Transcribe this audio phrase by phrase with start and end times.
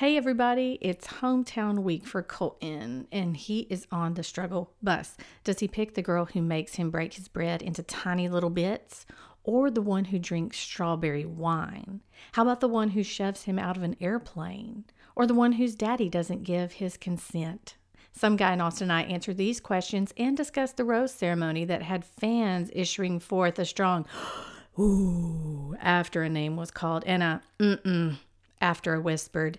[0.00, 5.14] Hey, everybody, it's hometown week for Colton, and he is on the struggle bus.
[5.44, 9.04] Does he pick the girl who makes him break his bread into tiny little bits,
[9.44, 12.00] or the one who drinks strawberry wine?
[12.32, 14.84] How about the one who shoves him out of an airplane,
[15.14, 17.76] or the one whose daddy doesn't give his consent?
[18.10, 21.82] Some guy in Austin and I answered these questions and discussed the rose ceremony that
[21.82, 24.06] had fans issuing forth a strong
[24.78, 28.16] ooh after a name was called and a mm-mm
[28.62, 29.58] after a whispered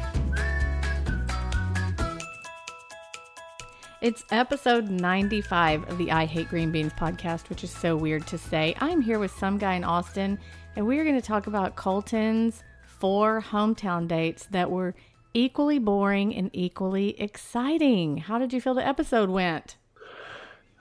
[4.01, 8.37] It's episode 95 of the I Hate Green Beans podcast, which is so weird to
[8.39, 8.75] say.
[8.79, 10.39] I'm here with some guy in Austin,
[10.75, 14.95] and we're going to talk about Colton's four hometown dates that were
[15.35, 18.17] equally boring and equally exciting.
[18.17, 19.77] How did you feel the episode went?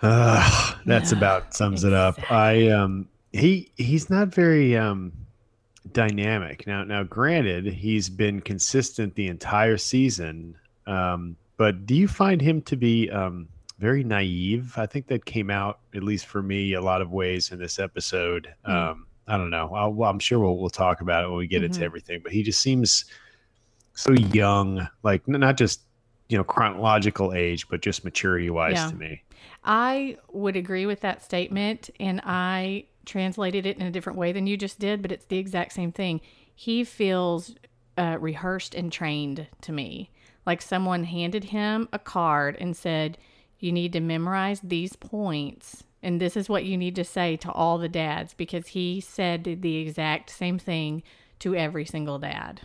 [0.01, 2.33] Uh, that's about sums it up.
[2.33, 5.13] I um he he's not very um
[5.93, 6.67] dynamic.
[6.67, 10.57] Now now granted, he's been consistent the entire season.
[10.87, 13.47] Um but do you find him to be um,
[13.79, 14.73] very naive?
[14.79, 17.79] I think that came out, at least for me, a lot of ways in this
[17.79, 18.49] episode.
[18.67, 18.75] Mm.
[18.75, 19.75] Um, I don't know.
[19.75, 21.67] i am sure we'll, we'll talk about it when we get mm-hmm.
[21.67, 23.05] into everything, but he just seems
[23.93, 25.83] so young, like not just,
[26.31, 28.89] you know, chronological age, but just maturity wise yeah.
[28.89, 29.23] to me.
[29.63, 31.91] I would agree with that statement.
[32.01, 35.37] And I translated it in a different way than you just did, but it's the
[35.37, 36.23] exact same thing.
[36.55, 37.55] He feels
[37.99, 40.11] uh, rehearsed and trained to me.
[40.51, 43.19] Like someone handed him a card and said,
[43.61, 45.85] You need to memorize these points.
[46.03, 49.45] And this is what you need to say to all the dads because he said
[49.45, 51.05] the exact same thing
[51.39, 52.63] to every single dad.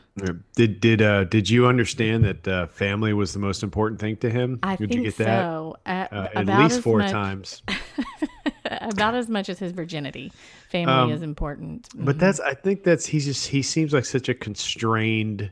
[0.56, 4.32] Did did uh did you understand that uh, family was the most important thing to
[4.32, 4.58] him?
[4.64, 5.78] I did think you get so.
[5.86, 6.12] that?
[6.12, 7.62] Uh, at least four much, times.
[8.66, 10.32] about as much as his virginity.
[10.70, 11.88] Family um, is important.
[11.94, 12.20] But mm-hmm.
[12.20, 15.52] that's I think that's he's just he seems like such a constrained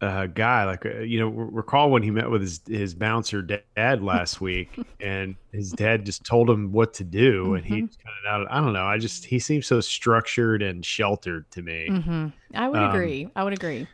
[0.00, 0.64] uh, guy.
[0.64, 4.78] Like uh, you know, recall when he met with his his bouncer dad last week,
[5.00, 7.54] and his dad just told him what to do, mm-hmm.
[7.54, 8.84] and he kind of I don't know.
[8.84, 11.88] I just he seems so structured and sheltered to me.
[11.90, 12.28] Mm-hmm.
[12.54, 13.30] I would um, agree.
[13.36, 13.86] I would agree.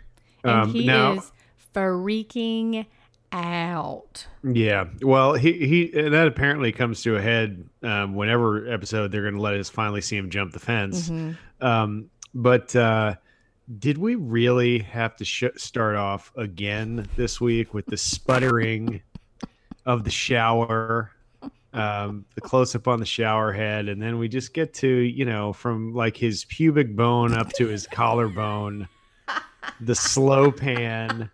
[0.44, 1.32] And um, he now, is
[1.74, 2.86] freaking
[3.32, 4.26] out.
[4.42, 4.86] Yeah.
[5.02, 9.40] Well, he he that apparently comes to a head um, whenever episode they're going to
[9.40, 11.08] let us finally see him jump the fence.
[11.08, 11.66] Mm-hmm.
[11.66, 13.14] Um, but uh,
[13.78, 19.00] did we really have to sh- start off again this week with the sputtering
[19.84, 21.10] of the shower
[21.72, 25.24] um, the close up on the shower head and then we just get to you
[25.24, 28.88] know from like his pubic bone up to his collarbone
[29.80, 31.30] the slow pan.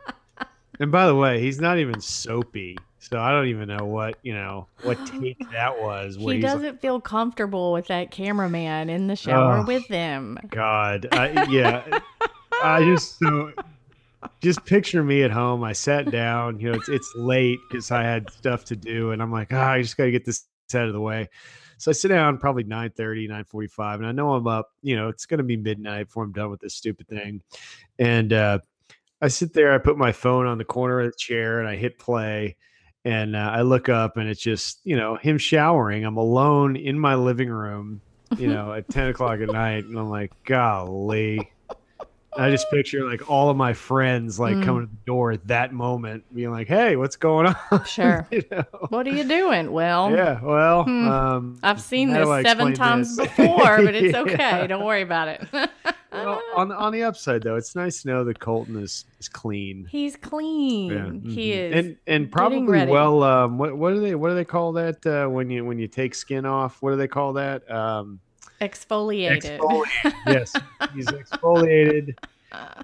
[0.80, 4.32] And by the way he's not even soapy so I don't even know what you
[4.32, 6.16] know what take that was.
[6.16, 10.38] He doesn't like, feel comfortable with that cameraman in the shower oh, with him.
[10.48, 11.98] God, I, yeah,
[12.62, 13.52] I just so
[14.40, 15.64] just picture me at home.
[15.64, 16.60] I sat down.
[16.60, 19.72] You know, it's it's late because I had stuff to do, and I'm like, ah,
[19.72, 21.28] I just got to get this out of the way.
[21.78, 24.70] So I sit down probably 9 30, 9 45, and I know I'm up.
[24.80, 27.42] You know, it's going to be midnight before I'm done with this stupid thing.
[27.98, 28.60] And uh,
[29.20, 31.74] I sit there, I put my phone on the corner of the chair, and I
[31.74, 32.56] hit play
[33.04, 36.04] and uh, I look up and it's just you know him showering.
[36.04, 38.00] I'm alone in my living room,
[38.38, 41.51] you know, at ten o'clock at night, and I'm like, golly.
[42.36, 44.64] I just picture like all of my friends like mm.
[44.64, 48.26] coming to the door at that moment, being like, "Hey, what's going on?" Sure.
[48.30, 48.64] you know?
[48.88, 49.70] What are you doing?
[49.70, 50.40] Well, yeah.
[50.42, 51.08] Well, hmm.
[51.08, 53.28] um, I've seen this seven times this?
[53.28, 54.66] before, but it's okay.
[54.66, 55.46] Don't worry about it.
[56.10, 59.86] well, on on the upside though, it's nice to know that Colton is is clean.
[59.90, 60.90] He's clean.
[60.90, 60.98] Yeah.
[60.98, 61.30] Mm-hmm.
[61.30, 63.22] He is, and and probably well.
[63.22, 65.86] Um, what what do they what do they call that uh, when you when you
[65.86, 66.80] take skin off?
[66.80, 67.70] What do they call that?
[67.70, 68.20] Um,
[68.62, 69.58] exfoliated.
[69.58, 70.14] exfoliated.
[70.26, 70.54] yes,
[70.94, 72.16] he's exfoliated.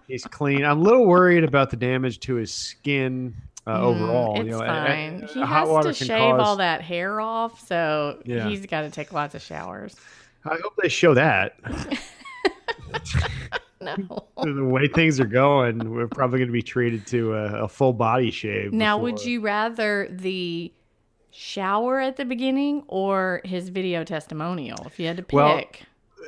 [0.07, 0.65] He's clean.
[0.65, 3.35] I'm a little worried about the damage to his skin
[3.67, 4.37] uh, mm, overall.
[4.37, 5.29] It's you know, fine.
[5.33, 6.41] he has to shave cause...
[6.41, 8.49] all that hair off, so yeah.
[8.49, 9.95] he's got to take lots of showers.
[10.45, 11.59] I hope they show that.
[13.81, 14.27] no.
[14.43, 17.93] the way things are going, we're probably going to be treated to a, a full
[17.93, 18.73] body shave.
[18.73, 19.05] Now, before.
[19.05, 20.73] would you rather the
[21.39, 25.33] shower at the beginning or his video testimonial if you had to pick?
[25.33, 25.63] Well,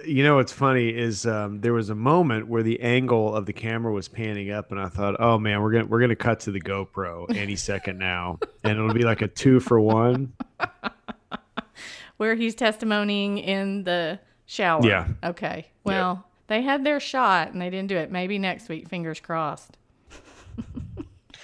[0.06, 3.52] you know what's funny is um, there was a moment where the angle of the
[3.52, 6.52] camera was panning up, and I thought, oh man, we're gonna we're gonna cut to
[6.52, 10.32] the GoPro any second now, and it'll be like a two for one.
[12.16, 14.86] Where he's testimonying in the shower.
[14.86, 15.08] Yeah.
[15.24, 15.68] Okay.
[15.84, 18.12] Well, they had their shot and they didn't do it.
[18.12, 18.88] Maybe next week.
[18.88, 19.78] Fingers crossed.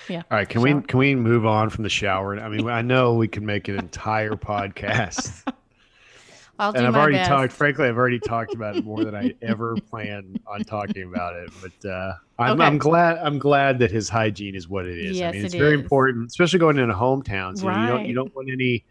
[0.08, 0.22] yeah.
[0.30, 0.76] All right, can Shower.
[0.76, 2.38] we can we move on from the shower?
[2.38, 5.42] I mean, I know we can make an entire podcast,
[6.58, 7.28] I'll do and I've already best.
[7.28, 7.52] talked.
[7.52, 11.50] Frankly, I've already talked about it more than I ever planned on talking about it.
[11.60, 12.64] But uh, I'm, Okay.
[12.64, 15.18] I'm glad I'm glad that his hygiene is what it is.
[15.18, 15.80] Yes, I mean, it's it very is.
[15.82, 17.62] important, especially going into hometowns.
[17.62, 18.84] You, know, you don't you don't want any.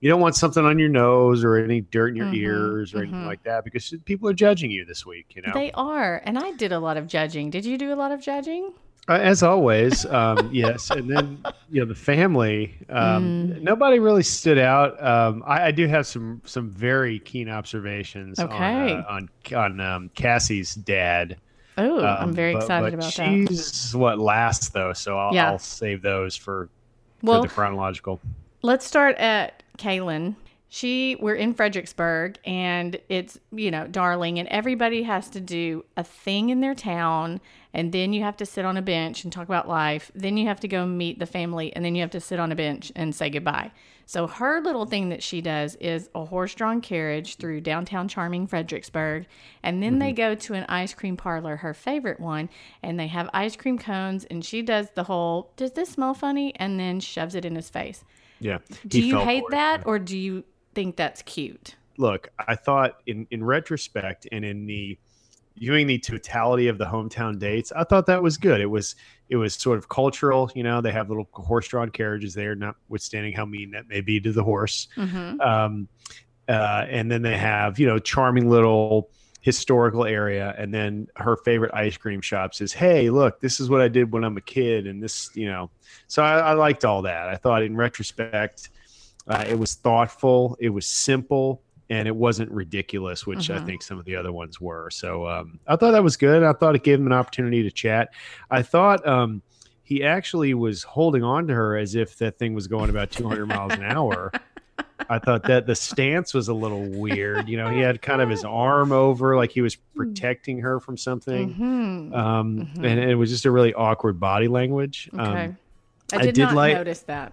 [0.00, 2.98] You don't want something on your nose or any dirt in your Mhm, ears or
[3.02, 3.26] anything mhm.
[3.26, 5.26] like that because people are judging you this week.
[5.36, 6.20] You know, They are.
[6.24, 7.50] And I did a lot of judging.
[7.50, 8.72] Did you do a lot of judging?
[9.08, 10.90] Uh, as always, um, yes.
[10.90, 12.76] And then you know the family.
[12.88, 13.22] Um,
[13.52, 13.62] Mm.
[13.62, 15.02] Nobody really stood out.
[15.02, 18.54] Um, I, I do have some some very keen observations Okay.
[18.54, 21.36] on uh, on on um, Cassie's dad.
[21.78, 23.48] Oh, I'm Um, very but- excited but about that.
[23.48, 25.50] she's what last though, so I'll, Yeah.
[25.50, 26.68] I'll save those for
[27.22, 28.20] Well, for the chronological.
[28.62, 30.36] let's start at Caelynn.
[30.68, 36.04] She, we're in Fredericksburg, and it's you know, darling, and everybody has to do a
[36.04, 37.40] thing in their town,
[37.74, 40.10] and then you have to sit on a bench and talk about life.
[40.14, 42.52] Then you have to go meet the family, and then you have to sit on
[42.52, 43.72] a bench and say goodbye.
[44.04, 49.26] So her little thing that she does is a horse-drawn carriage through downtown charming Fredericksburg,
[49.62, 50.16] and then they mm-hmm.
[50.16, 52.50] go to an ice cream parlor, her favorite one,
[52.82, 56.54] and they have ice cream cones, and she does the whole "Does this smell funny?"
[56.56, 58.04] and then shoves it in his face.
[58.40, 58.58] Yeah.
[58.86, 61.76] Do you hate that or do you think that's cute?
[61.98, 64.98] look, I thought in in retrospect and in the
[65.56, 68.60] viewing the totality of the hometown dates, I thought that was good.
[68.60, 68.94] It was
[69.28, 70.80] it was sort of cultural, you know.
[70.80, 74.88] They have little horse-drawn carriages there, notwithstanding how mean that may be to the horse.
[74.96, 75.40] Mm-hmm.
[75.40, 75.88] Um,
[76.48, 79.10] uh, and then they have you know charming little
[79.40, 83.80] historical area, and then her favorite ice cream shop says, "Hey, look, this is what
[83.80, 85.70] I did when I'm a kid," and this, you know.
[86.06, 87.28] So I, I liked all that.
[87.28, 88.70] I thought in retrospect,
[89.26, 91.62] uh, it was thoughtful, it was simple,
[91.92, 93.66] and it wasn't ridiculous, which I Mhm.
[93.66, 94.88] think some of the other ones were.
[94.90, 96.42] So um, I thought that was good.
[96.42, 98.08] I thought it gave him an opportunity to chat.
[98.50, 99.42] I thought um,
[99.82, 103.46] he actually was holding on to her as if that thing was going about 200
[103.46, 104.32] miles an hour.
[105.10, 107.48] I thought that the stance was a little weird.
[107.48, 110.96] You know, he had kind of his arm over, like he was protecting her from
[110.96, 111.50] something.
[111.54, 112.14] Mm-hmm.
[112.14, 112.86] Um, Mhm.
[112.86, 115.10] and it was just a really awkward body language.
[115.12, 115.22] Okay.
[115.22, 115.56] Um,
[116.12, 117.32] I I did, did not like- notice that.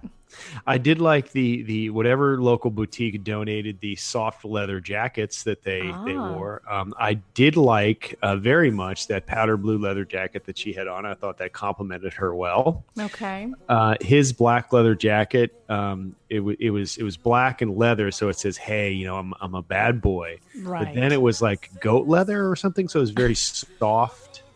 [0.67, 5.81] I did like the the whatever local boutique donated the soft leather jackets that they
[5.81, 6.33] they Ah.
[6.33, 6.61] wore.
[6.69, 10.87] Um, I did like uh, very much that powder blue leather jacket that she had
[10.87, 11.05] on.
[11.05, 12.83] I thought that complimented her well.
[12.99, 13.51] Okay.
[13.67, 18.11] Uh, his black leather jacket, um, it, w- it was it was black and leather,
[18.11, 20.85] so it says, "Hey, you know, I'm I'm a bad boy." Right.
[20.85, 24.43] But then it was like goat leather or something, so it was very soft.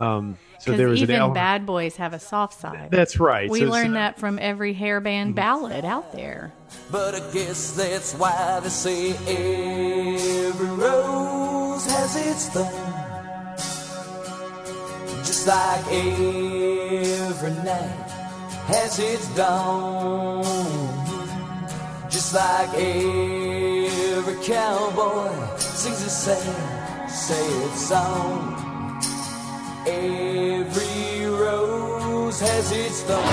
[0.00, 2.88] Um, so there was even an element- bad boys have a soft side.
[2.90, 3.48] That's right.
[3.50, 5.32] we So- learned so- that from every hairband mm-hmm.
[5.32, 6.52] ballad out there.
[6.90, 12.70] But I guess that's why they say every rose has its thorn.
[15.24, 18.10] Just like every night
[18.66, 20.44] has its dawn.
[22.10, 28.59] Just like every cowboy sings a sad, sad song.
[29.86, 33.24] Every rose has its thorn.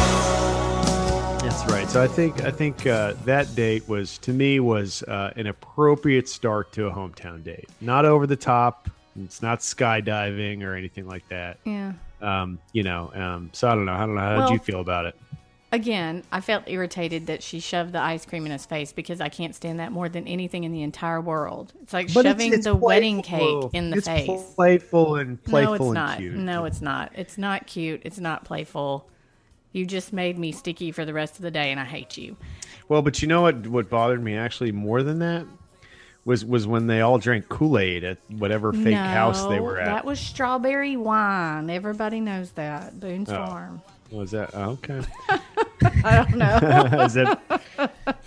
[1.47, 1.89] That's right.
[1.89, 6.27] So I think I think uh, that date was to me was uh, an appropriate
[6.29, 7.69] start to a hometown date.
[7.81, 8.89] Not over the top.
[9.23, 11.57] It's not skydiving or anything like that.
[11.65, 11.93] Yeah.
[12.21, 13.11] Um, you know.
[13.13, 13.93] Um, so I don't know.
[13.93, 14.21] I don't know.
[14.21, 15.15] How did you feel about it?
[15.77, 19.29] Again, I felt irritated that she shoved the ice cream in his face because I
[19.29, 21.71] can't stand that more than anything in the entire world.
[21.83, 24.41] It's like But shoving it's the wedding cake in the it's face.
[24.55, 26.17] Playful and playful no, it's and not.
[26.17, 26.33] cute.
[26.35, 27.11] No, it's not.
[27.15, 28.01] It's not cute.
[28.03, 29.07] It's not playful.
[29.71, 32.37] You just made me sticky for the rest of the day, and I hate you.
[32.89, 33.67] Well, but you know what?
[33.67, 35.45] What bothered me actually more than that
[36.25, 39.85] was was when they all drank Kool Aid at whatever fake house they were at.
[39.85, 41.69] That was strawberry wine.
[41.69, 42.99] Everybody knows that.
[42.99, 43.45] Boone's Oh.
[43.45, 43.81] Farm.
[44.09, 45.01] was that oh, okay?
[46.03, 46.55] I don't know.
[47.03, 47.41] is that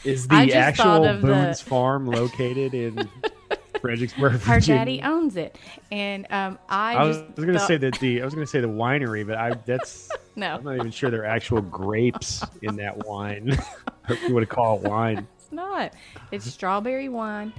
[0.05, 3.09] is the actual of the- Boone's Farm located in
[3.81, 4.79] Fredericksburg, Her Virginia?
[4.81, 5.57] daddy owns it,
[5.91, 8.45] and um, I, I was, was going to thought- say that the I was going
[8.47, 10.57] to say the winery, but I that's no.
[10.57, 13.59] I'm not even sure there are actual grapes in that wine.
[14.09, 15.27] if you want to call it wine.
[15.37, 15.95] It's not.
[16.31, 17.53] It's strawberry wine.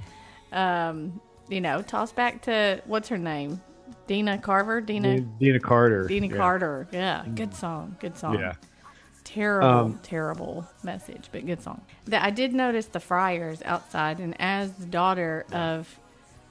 [0.52, 1.20] Um,
[1.50, 3.60] you know, toss back to what's her name,
[4.08, 4.80] Deana Carver.
[4.80, 6.08] Deana Deana, Deana Carter.
[6.08, 6.38] Deana yeah.
[6.38, 6.88] Carter.
[6.92, 7.98] Yeah, good song.
[8.00, 8.36] Good song.
[8.40, 8.54] Yeah.
[9.34, 11.82] Terrible, Um, terrible message, but good song.
[12.06, 15.88] That I did notice the Fryers outside, and as the daughter of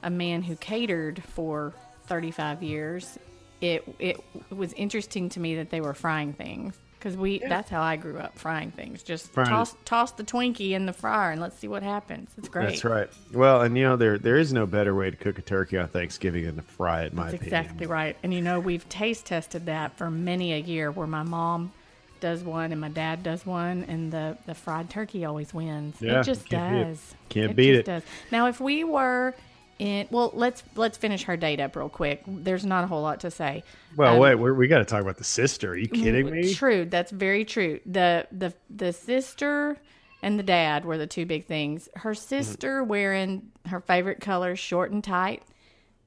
[0.03, 1.73] a man who catered for
[2.07, 3.19] 35 years,
[3.61, 4.17] it it
[4.49, 8.17] was interesting to me that they were frying things because we that's how I grew
[8.17, 9.03] up frying things.
[9.03, 12.31] Just Frying toss toss the Twinkie in the fryer and let's see what happens.
[12.39, 12.69] It's great.
[12.69, 13.09] That's right.
[13.31, 15.87] Well, and you know there there is no better way to cook a turkey on
[15.87, 17.11] Thanksgiving than to fry it.
[17.11, 17.59] In my That's opinion.
[17.61, 18.17] exactly right.
[18.23, 21.71] And you know, we've taste tested that for many a year where my mom
[22.21, 25.97] does one and my dad does one and the, the fried turkey always wins.
[25.99, 26.83] Yeah, it just can't beat it.
[26.85, 27.15] does.
[27.29, 27.85] Can't beat just it.
[27.85, 28.03] Does.
[28.31, 29.35] Now if we were
[29.79, 32.21] in well, let's let's finish her date up real quick.
[32.27, 33.63] There's not a whole lot to say.
[33.97, 35.71] Well, Um, wait, we're, we got to talk about the sister.
[35.71, 36.53] Are you kidding me?
[36.53, 37.79] True, that's very true.
[37.85, 39.77] The the the sister
[40.21, 41.89] and the dad were the two big things.
[41.95, 45.41] Her sister wearing her favorite colors, short and tight,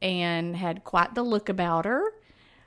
[0.00, 2.04] and had quite the look about her.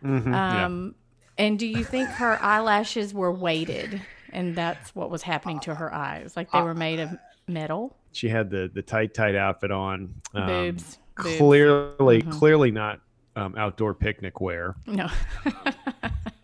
[0.04, 0.90] Mm-hmm, yeah.
[1.38, 4.02] And do you think her eyelashes were weighted,
[4.34, 7.10] and that's what was happening to her eyes, like they were made of
[7.48, 7.96] metal?
[8.12, 10.16] She had the the tight tight outfit on.
[10.34, 11.38] um, Boobs, boobs.
[11.38, 13.02] Clearly, clearly not
[13.36, 14.74] um, outdoor picnic wear.
[14.88, 15.08] No,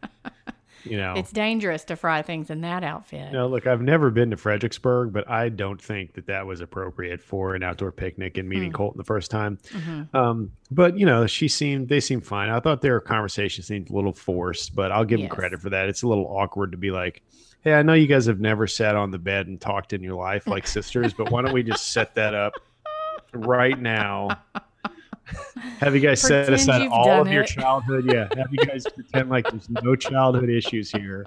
[0.86, 1.14] You know.
[1.16, 3.32] it's dangerous to fry things in that outfit.
[3.32, 7.22] No, look, I've never been to Fredericksburg, but I don't think that that was appropriate
[7.22, 9.58] for an outdoor picnic and meeting Colton the first time.
[9.70, 10.16] Mm-hmm.
[10.16, 12.50] Um, but you know, she seemed they seemed fine.
[12.50, 15.30] I thought their conversation seemed a little forced, but I'll give Yes.
[15.30, 15.90] them credit for that.
[15.90, 17.22] It's a little awkward to be like,
[17.62, 20.16] "Hey, I know you guys have never sat on the bed and talked in your
[20.16, 22.54] life like sisters, but why don't we just set that up
[23.34, 24.30] right now?"
[25.80, 28.06] Have you guys set aside all of your childhood?
[28.12, 28.28] Yeah.
[28.36, 31.26] Have you guys pretend like there's no childhood issues here?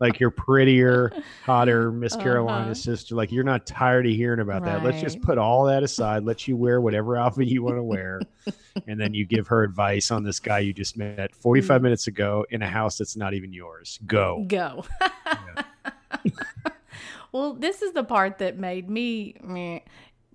[0.00, 1.12] Like you're prettier,
[1.44, 3.14] hotter, Miss Carolina's sister.
[3.14, 4.82] Like you're not tired of hearing about that.
[4.82, 5.26] Let's just Uh-huh.
[5.26, 6.24] Put all that aside.
[6.24, 8.20] Let you wear whatever outfit you want to wear.
[8.86, 12.44] and then you give her advice on this guy you just met 45 minutes ago
[12.50, 13.98] in a house that's not even yours.
[14.06, 14.44] Go.
[14.48, 14.84] Go.
[17.32, 19.80] well, this is the part that made me meh,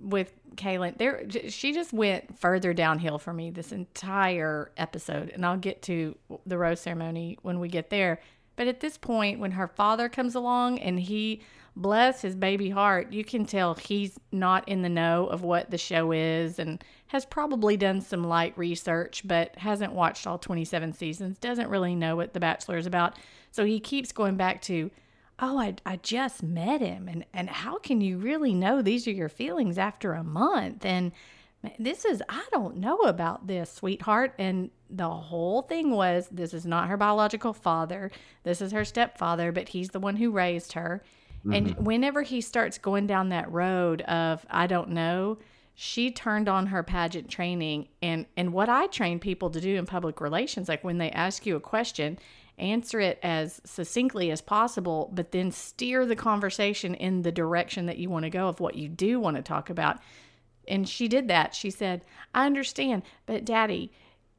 [0.02, 0.98] with Caelynn.
[0.98, 6.18] There, she just went further downhill for me this entire episode, and I'll get to
[6.46, 8.20] the rose ceremony when we get there.
[8.56, 11.42] But at this point, when her father comes along and he
[11.76, 15.78] bless his baby heart, you can tell he's not in the know of what the
[15.78, 21.38] show is and has probably done some light research, but hasn't watched all 27 seasons,
[21.38, 23.18] doesn't really know what The Bachelor is about.
[23.52, 24.92] So he keeps going back to,
[25.42, 27.08] oh, I, I just met him.
[27.08, 30.86] And, and how can you really know these are your feelings after a month?
[30.86, 31.12] And
[31.80, 34.34] this is, I don't know about this, sweetheart.
[34.38, 38.12] And the whole thing was this is not her biological father,
[38.44, 41.04] this is her stepfather, but he's the one who raised her.
[41.52, 41.84] And mm-hmm.
[41.84, 45.40] whenever he starts going down that road of I don't know,
[45.74, 49.88] she turned on her pageant training and and what I train people to do in
[49.88, 52.20] public relations like when they ask you a question,
[52.62, 57.98] answer it as succinctly as possible, but then steer the conversation in the direction that
[57.98, 59.98] you want to go of what you do want to talk about.
[60.68, 61.56] And she did that.
[61.56, 63.92] She said, "I understand, but daddy,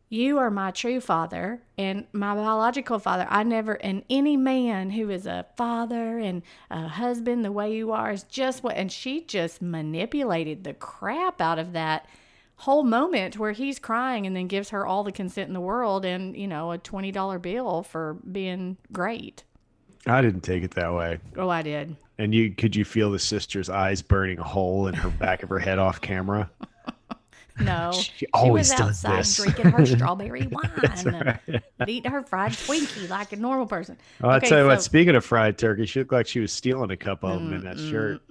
[0.08, 3.26] you are my true father and my biological father.
[3.30, 7.92] I never, and any man who is a father and a husband the way you
[7.92, 12.06] are is just what, and she just manipulated the crap out of that
[12.56, 16.04] whole moment where he's crying and then gives her all the consent in the world
[16.04, 19.44] and, you know, a $20 bill for being great.
[20.06, 21.18] I didn't take it that way.
[21.36, 21.96] Oh, I did.
[22.18, 25.48] And you could you feel the sister's eyes burning a hole in her back of
[25.48, 26.50] her head off camera?
[27.60, 29.36] No, She always was does outside this.
[29.36, 30.70] drinking her strawberry wine,
[31.78, 33.98] and eating her fried Twinkie like a normal person.
[34.20, 36.90] Well, I'll tell you what, speaking of fried turkey, she looked like she was stealing
[36.90, 38.22] a couple of them in that shirt.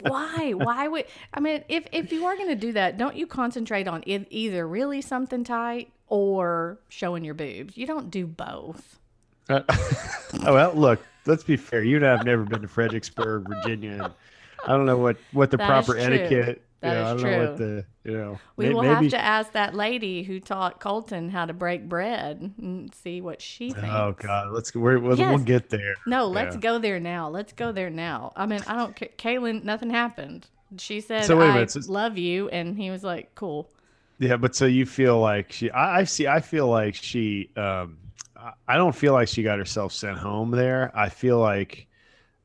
[0.00, 1.04] Why why would
[1.34, 4.26] i mean if if you are going to do that don't you concentrate on e-
[4.30, 8.98] either really something tight or showing your boobs you don't do both
[9.48, 9.60] Uh,
[10.46, 11.82] oh, well, look, let's be fair.
[11.82, 14.14] You and I have never been to Fredericksburg, Virginia.
[14.64, 16.62] I don't know what, what the That proper etiquette.
[16.82, 18.38] That know, is I don't know what the you know.
[18.56, 21.88] we may- will maybe, have to ask that lady who taught colton how to break
[21.88, 25.94] bread and see what she thinks Oh God, let's we're, we'll, we'll get there.
[26.06, 26.60] no let's Yeah.
[26.60, 30.48] go there now let's go there now i mean i don't caelynn nothing happened
[30.78, 33.70] she said So i minute, so- love you and he was like cool
[34.18, 35.70] Yeah, but so you feel like she?
[35.70, 36.26] I, I see.
[36.28, 37.50] I feel like she.
[37.56, 37.98] Um,
[38.36, 40.90] I- I don't feel like she got herself sent home there.
[40.94, 41.86] I feel like,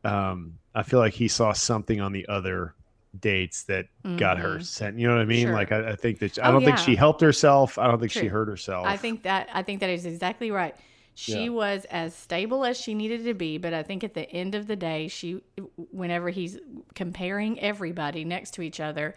[0.03, 2.74] um, I feel like he saw something on the other
[3.19, 5.00] dates that got her sent.
[5.00, 5.47] You know what I mean?
[5.47, 5.53] Mm-hmm.
[5.53, 5.53] Sure.
[5.55, 7.77] Like I, I think that I Oh, don't think she helped herself.
[7.77, 8.86] I don't think she hurt herself.
[8.86, 10.75] I think that I think that is exactly right.
[11.13, 11.50] She Yeah.
[11.50, 14.67] was as stable as she needed to be, but I think at the end of
[14.67, 15.41] the day, she
[15.91, 16.59] whenever he's
[16.95, 19.15] comparing everybody next to each other,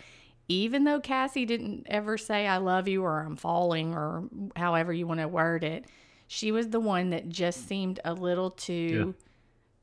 [0.49, 4.25] even though Cassie didn't ever say I love you or I'm falling or
[4.57, 5.85] however you want to word it,
[6.27, 9.15] she was the one that just seemed a little too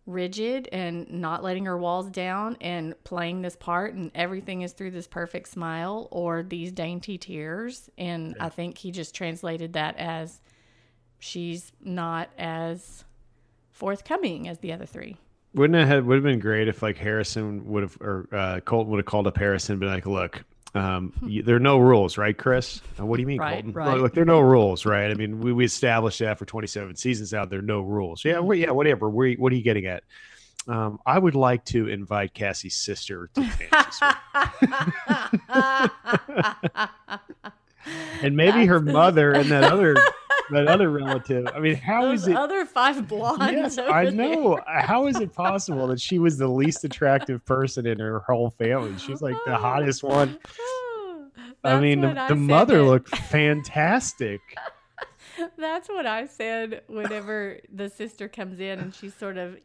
[0.07, 4.89] rigid and not letting her walls down and playing this part and everything is through
[4.89, 10.39] this perfect smile or these dainty tears and I think he just translated that as
[11.19, 13.03] she's not as
[13.71, 15.17] forthcoming as the other three.
[15.53, 18.91] Wouldn't it have would have been great if like Harrison would have or uh, Colton
[18.91, 20.43] would have called up Harrison and been like, look,
[20.77, 22.81] um, you, there are no rules, right, Chris?
[22.97, 23.73] What do you mean, Right, Colton?
[23.73, 23.99] right.
[23.99, 25.09] Look, there are no rules, right?
[25.09, 27.49] I mean, we, we established that for 27 seasons out.
[27.49, 28.23] There are no rules.
[28.23, 29.09] Yeah, we, yeah, whatever.
[29.09, 30.03] Where, what are you getting at?
[30.67, 33.69] Um, I would like to invite Cassie's sister to Suite.
[38.21, 39.95] and maybe her mother and that other
[40.51, 41.47] that other relative.
[41.53, 42.35] I mean, how is Those it?
[42.37, 43.77] other five blondes.
[43.77, 44.13] Yes, I there.
[44.13, 44.59] know.
[44.67, 48.97] How is it possible that she was the least attractive person in her whole family?
[48.97, 50.37] She's like the hottest one.
[51.63, 54.39] Oh, I mean, the, I the mother looked fantastic.
[55.57, 59.57] That's what I said whenever the sister comes in and she's sort of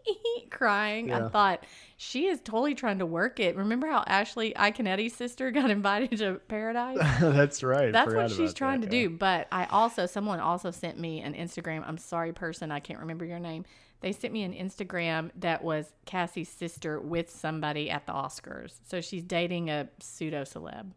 [0.50, 1.12] crying.
[1.12, 1.64] I thought
[1.96, 3.56] she is totally trying to work it.
[3.56, 6.98] Remember how Ashley Iaconetti's sister got invited to Paradise?
[7.20, 7.92] That's right.
[7.92, 9.04] That's forgot what she's trying that, to yeah.
[9.04, 9.10] do.
[9.10, 11.84] But I also, someone also sent me an Instagram.
[11.86, 13.64] I'm sorry, person, I can't remember your name.
[14.00, 18.74] They sent me an Instagram that was Cassie's sister with somebody at the Oscars.
[18.86, 20.90] So she's dating a pseudo celeb.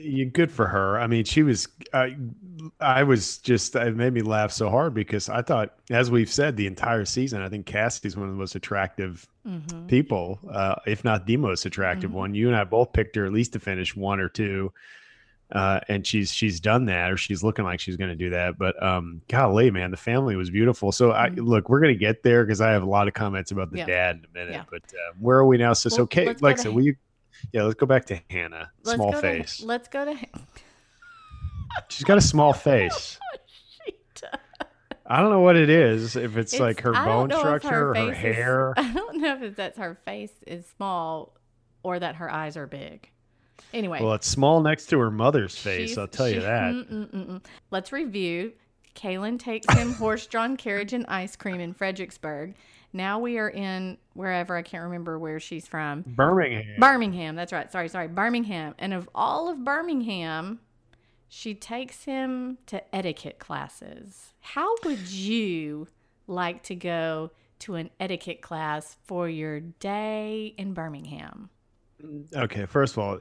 [0.00, 0.98] You good for her.
[0.98, 1.68] I mean, she was.
[1.92, 2.16] I,
[2.80, 3.74] I was just.
[3.76, 7.42] It made me laugh so hard because I thought, as we've said, the entire season,
[7.42, 9.88] I think Cassie's one of the most attractive Mm-hmm.
[9.88, 12.32] people, uh, if not the most attractive one.
[12.32, 14.72] You and I both picked her at least to finish one or two,
[15.50, 18.56] uh, and she's she's done that, or she's looking like she's going to do that.
[18.56, 20.92] But um, golly, man, the family was beautiful.
[20.92, 21.44] So I Mhm.
[21.44, 23.78] look, we're going to get there because I have a lot of comments about the
[23.78, 23.86] Yeah.
[23.86, 24.52] dad in a minute.
[24.52, 24.64] Yeah.
[24.70, 25.72] But uh, where are we now?
[25.72, 26.94] So, so Well, Kate, I to said, will you?
[27.52, 28.70] Yeah, let's go back to Hannah.
[28.84, 29.58] Let's small face.
[29.58, 30.16] To, let's go to.
[31.88, 33.18] She's got a small face.
[35.04, 36.16] I don't know what it is.
[36.16, 38.74] If it's, like her bone structure or her face is- hair.
[38.76, 41.36] I don't know if that's her face is small
[41.82, 43.10] or that her eyes are big.
[43.74, 45.96] Anyway, Well, it's small next to her mother's face.
[45.98, 46.72] I'll tell you that.
[46.72, 47.42] mm-mm-mm-mm.
[47.70, 48.52] Let's review.
[48.94, 52.54] Caelynn takes him horse-drawn carriage and ice cream in Fredericksburg.
[52.92, 56.04] Now we are in wherever I can't remember where she's from.
[56.06, 56.78] Birmingham.
[56.78, 57.36] Birmingham.
[57.36, 57.70] That's right.
[57.72, 58.08] Sorry, sorry.
[58.08, 58.74] Birmingham.
[58.78, 60.60] And of all of Birmingham,
[61.28, 64.34] she takes him to etiquette classes.
[64.40, 65.88] How would you
[66.26, 71.48] like to go to an etiquette class for your day in Birmingham?
[72.34, 73.20] Okay, first of all,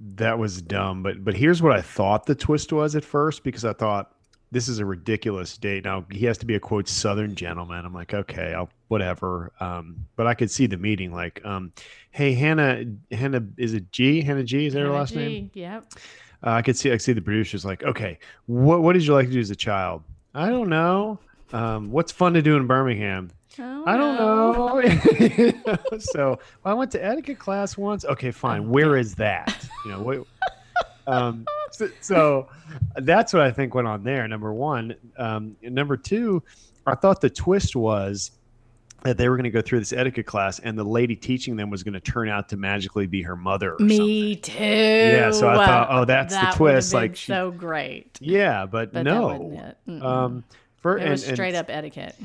[0.00, 1.02] that was dumb.
[1.02, 4.12] But but here's what I thought the twist was at first because I thought
[4.50, 5.84] this is a ridiculous date.
[5.84, 7.84] Now he has to be a quote Southern gentleman.
[7.84, 9.52] I'm like, okay, I'll whatever.
[9.60, 11.72] Um, but I could see the meeting like, um,
[12.10, 14.20] hey Hannah, Hannah is it G?
[14.22, 15.16] Hannah G is that her last G.
[15.16, 15.50] name?
[15.54, 15.92] Yep.
[16.44, 19.14] Uh, I could see I could see the producers like, okay, what what did you
[19.14, 20.02] like to do as a child?
[20.34, 21.18] I don't know.
[21.52, 23.30] Um, what's fun to do in Birmingham?
[23.58, 25.76] I don't know.
[25.98, 28.04] so well, I went to etiquette class once.
[28.04, 28.68] Okay, fine.
[28.68, 29.66] Where is that?
[29.84, 30.26] You know, what,
[31.06, 32.48] um, so, so
[32.96, 34.26] that's what I think went on there.
[34.28, 34.94] Number one.
[35.16, 36.42] Um, number two,
[36.86, 38.32] I thought the twist was
[39.02, 41.70] that they were going to go through this etiquette class, and the lady teaching them
[41.70, 43.74] was going to turn out to magically be her mother.
[43.74, 44.42] Or Me something.
[44.56, 44.64] too.
[44.64, 48.18] Yeah, so I thought, oh, that's the That would've twist, like she- so great.
[48.20, 49.74] Yeah, but, But no.
[49.86, 50.02] it.
[50.02, 50.44] Um,
[50.82, 52.16] for, it was and straight up etiquette.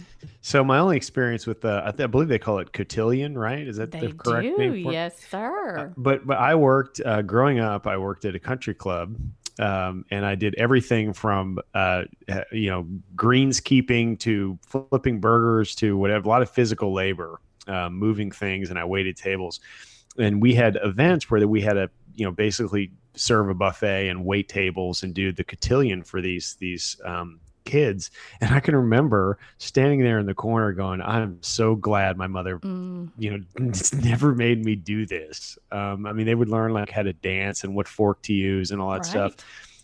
[0.42, 3.68] So my only experience with the, I, th- I believe they call it cotillion, right?
[3.68, 4.84] Is that They the correct do, name?
[4.84, 5.94] for yes, sir.
[5.98, 7.86] But but I worked uh, growing up.
[7.88, 9.16] I worked at a country club,
[9.62, 15.96] um, and I did everything from uh, uh, you know greenskeeping to flipping burgers to
[15.96, 16.26] whatever.
[16.26, 19.60] A lot of physical labor, uh, moving things, and I waited tables.
[20.18, 24.26] And we had events where we had to you know basically serve a buffet and
[24.26, 28.12] wait tables and do the cotillion for these these um, kids.
[28.42, 32.60] And I can remember standing there in the corner going, "I'm so glad my mother
[32.60, 33.72] Mm, you know,
[34.04, 35.58] never made me do this.
[35.72, 38.72] Um, I mean, they would learn like how to dance and what fork to use
[38.72, 39.36] and all that stuff.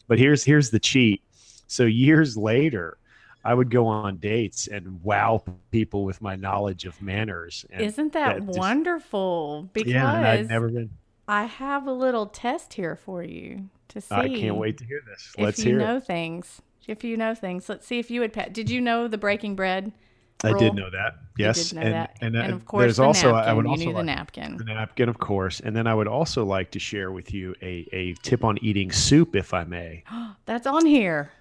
[0.07, 1.21] But here's here's the cheat.
[1.67, 2.97] So years later,
[3.43, 7.65] I would go on dates and wow people with my knowledge of manners.
[7.69, 9.69] And Isn't that, that just- wonderful?
[9.73, 10.89] Because yeah, I'd never been.
[11.27, 14.15] I have a little test here for you to see.
[14.15, 15.33] I can't wait to hear this.
[15.37, 16.05] Let's you hear know it.
[16.05, 18.33] things, if you know things, let's see if you would.
[18.33, 19.91] Pa- Did you know the breaking bread?
[20.43, 21.15] I did know that.
[21.37, 22.17] You Yes, know and that.
[22.21, 23.49] and, And, uh, of course, there's the also napkin.
[23.49, 24.57] I would you also knew the napkin.
[24.57, 27.87] the napkin, of course, and then I would also like to share with you a
[27.91, 30.03] a tip on eating soup, if I may.
[30.45, 31.31] That's on here.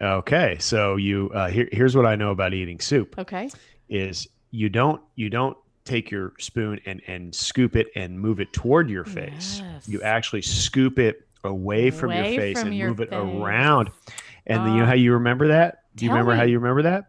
[0.00, 3.50] Okay, so you uh, here, here's what I know about eating soup Okay.
[3.88, 8.52] is you don't you don't take your spoon and and scoop it and move it
[8.52, 9.62] toward your face.
[9.86, 13.90] You actually scoop it away from your face from and you move it around.
[14.48, 14.88] And then you know Ah.
[14.88, 15.82] how you remember that?
[15.96, 17.06] Do you remember how you remember that?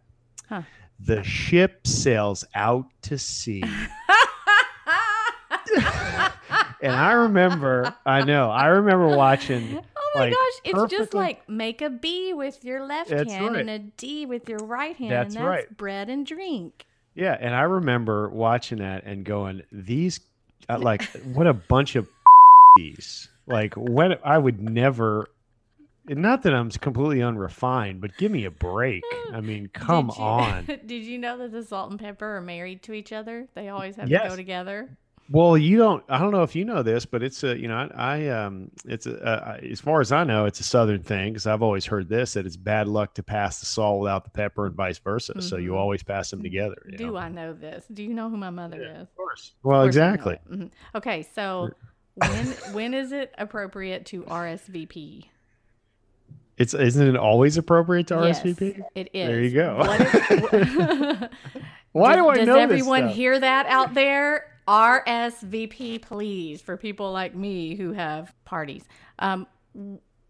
[0.50, 0.64] Huh.
[1.00, 3.64] The ship sails out to sea.
[6.82, 9.80] and I remember, I know, I remember watching.
[10.12, 13.52] Oh my like, gosh, it's just like make a B with your left That's hand
[13.52, 13.60] right.
[13.60, 15.12] and a D with your right hand.
[15.12, 15.78] That's and that's right.
[15.78, 16.88] bread and drink.
[17.14, 20.20] Yeah, and I remember watching that and going, "These,
[20.68, 22.10] uh, like, what a bunch of
[22.76, 23.30] these.
[23.46, 25.28] Like, when I would never.
[26.10, 29.04] Not that I'm completely unrefined, but give me a break.
[29.32, 30.66] I mean, come Did you- on.
[30.86, 33.48] Did you know that the salt and pepper are married to each other?
[33.56, 34.98] They always have to go together.
[35.32, 36.04] Well, you don't.
[36.10, 37.56] I don't know if you know this, but it's a.
[37.56, 39.22] You know, I, I um, it's a.
[39.24, 42.34] Uh, as far as I know, it's a southern thing because I've always heard this
[42.34, 45.40] that it's bad luck to pass the salt without the pepper and vice versa.
[45.44, 45.78] So you Mhm.
[45.78, 46.78] always pass them together.
[46.90, 47.18] you Do know?
[47.18, 47.86] I know this?
[47.94, 49.02] Do you know who my mother Yeah, is?
[49.04, 49.52] Of course.
[49.62, 50.38] Well, Of course exactly.
[50.52, 50.72] Mhm.
[50.96, 51.70] Okay, so
[52.16, 55.26] when when is it appropriate to RSVP?
[56.60, 58.82] It's isn't it always appropriate to Yes, RSVP?
[58.94, 59.28] it is.
[59.28, 59.78] There you go.
[59.78, 61.30] What if-
[61.94, 64.46] Why does, do I does know this everyone hear that out there?
[64.68, 68.84] RSVP, please, for people like me who have parties.
[69.18, 69.48] Um,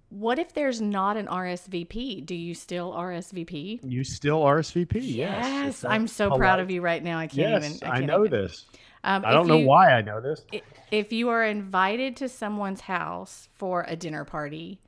[0.08, 2.26] what if there's not an RSVP?
[2.26, 3.82] Do you still RSVP?
[3.84, 4.94] You still RSVP?
[5.02, 5.14] Yes.
[5.16, 7.20] Yes, I'm so proud of you right now.
[7.20, 7.90] I can't Yes, even.
[7.90, 8.42] I, can't know even.
[8.42, 8.66] this.
[9.04, 10.46] Um, I don't know you- why I know this.
[10.92, 14.80] If you are invited to someone's house for a dinner party,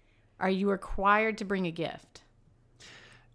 [0.41, 2.23] are you required to bring a gift?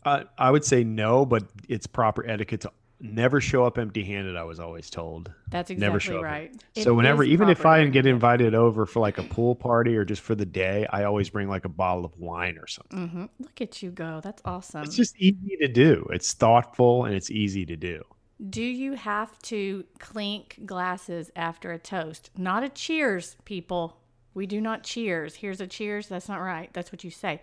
[0.04, 4.36] Uh, I would say no, but it's proper etiquette to never show up empty-handed.
[4.36, 5.30] I was always told.
[5.50, 6.24] That's Never exactly show up.
[6.24, 6.62] right.
[6.76, 10.04] so It whenever, even if I get invited over for like a pool party or
[10.04, 13.08] just for the day, I always bring like a bottle of wine or something.
[13.08, 14.20] hmm Look at you go.
[14.22, 14.82] That's awesome.
[14.84, 16.06] It's just easy to do.
[16.12, 18.02] It's thoughtful and it's easy to do.
[18.50, 22.30] Do you have to clink glasses after a toast?
[22.36, 23.96] Not a cheers, people.
[24.36, 25.34] We do not cheers.
[25.36, 26.08] Here's a cheers.
[26.08, 26.68] That's not right.
[26.74, 27.40] That's what you say.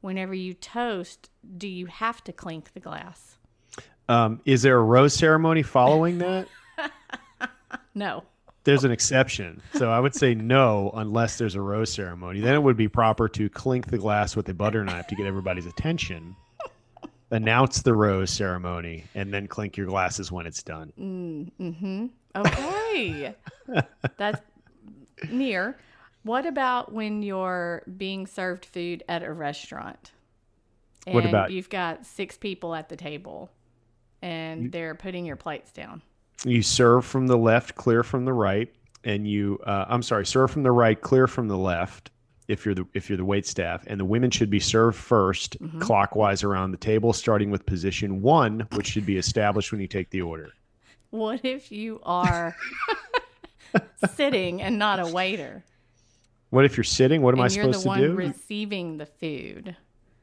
[0.00, 3.38] Whenever you toast, do you have to clink the glass?
[4.08, 6.48] Um, is there a rose ceremony following that?
[7.94, 8.24] No.
[8.64, 9.60] there's an exception.
[9.74, 12.40] So I would say no unless there's a rose ceremony.
[12.40, 15.26] Then it would be proper to clink the glass with a butter knife to get
[15.26, 16.34] everybody's attention,
[17.30, 20.92] announce the rose ceremony, and then clink your glasses when it's done.
[20.98, 22.06] Mm-hmm.
[22.34, 23.34] Okay.
[24.16, 24.40] That's
[25.30, 25.76] near.
[26.24, 30.12] What about when you're being served food at a restaurant?
[31.06, 33.50] And What about- you've got six people at the table
[34.20, 36.00] and they're putting your plates down.
[36.44, 38.72] You serve from the left, clear from the right,
[39.04, 42.10] and you uh, I'm sorry, serve from the right, clear from the left.
[42.48, 45.80] If you're the if you're the wait staff, and the women should be served 1st
[45.80, 50.10] clockwise around the table, starting with position one, which should be established when you take
[50.10, 50.52] the order.
[51.10, 52.56] What if you are
[54.14, 55.64] sitting and not a waiter?
[56.52, 57.22] What if you're sitting?
[57.22, 58.14] What am I and you're the supposed to one do?
[58.14, 59.74] receiving the food.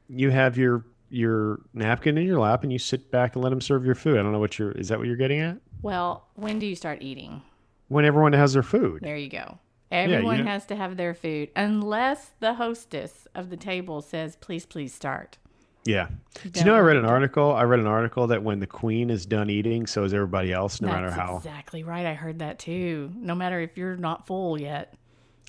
[0.08, 3.60] you have your your napkin in your lap and you sit back and let them
[3.60, 4.20] serve your food.
[4.20, 4.72] I don't know what you're.
[4.74, 5.58] Is that what you're getting at?
[5.82, 7.42] Well, when do you start eating?
[7.88, 9.00] When everyone has their food.
[9.02, 9.58] There you go.
[9.92, 14.36] you Everyone know- has to have their food unless the hostess of the table says,
[14.36, 15.40] please, please start.
[15.86, 16.10] Yeah.
[16.44, 17.56] Do don't you know I read an article?
[17.56, 20.80] I read an article that when the queen is done eating, so is everybody else,
[20.80, 21.38] no matter how.
[21.38, 22.06] exactly right.
[22.06, 23.12] I heard that too.
[23.16, 24.94] No matter if you're not full yet.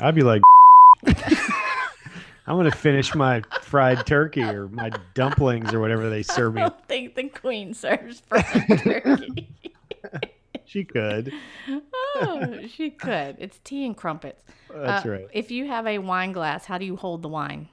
[0.01, 0.41] I'd be like,
[2.47, 6.63] I'm gonna finish my fried turkey or my dumplings or whatever they serve me.
[6.63, 8.45] I don't think the queen serves fried
[8.83, 9.49] turkey.
[10.65, 11.33] She could.
[11.95, 13.37] oh, she could.
[13.39, 14.43] It's tea and crumpets.
[14.73, 15.27] That's Uh, right.
[15.33, 17.69] If you have a wine glass, how do you hold the wine?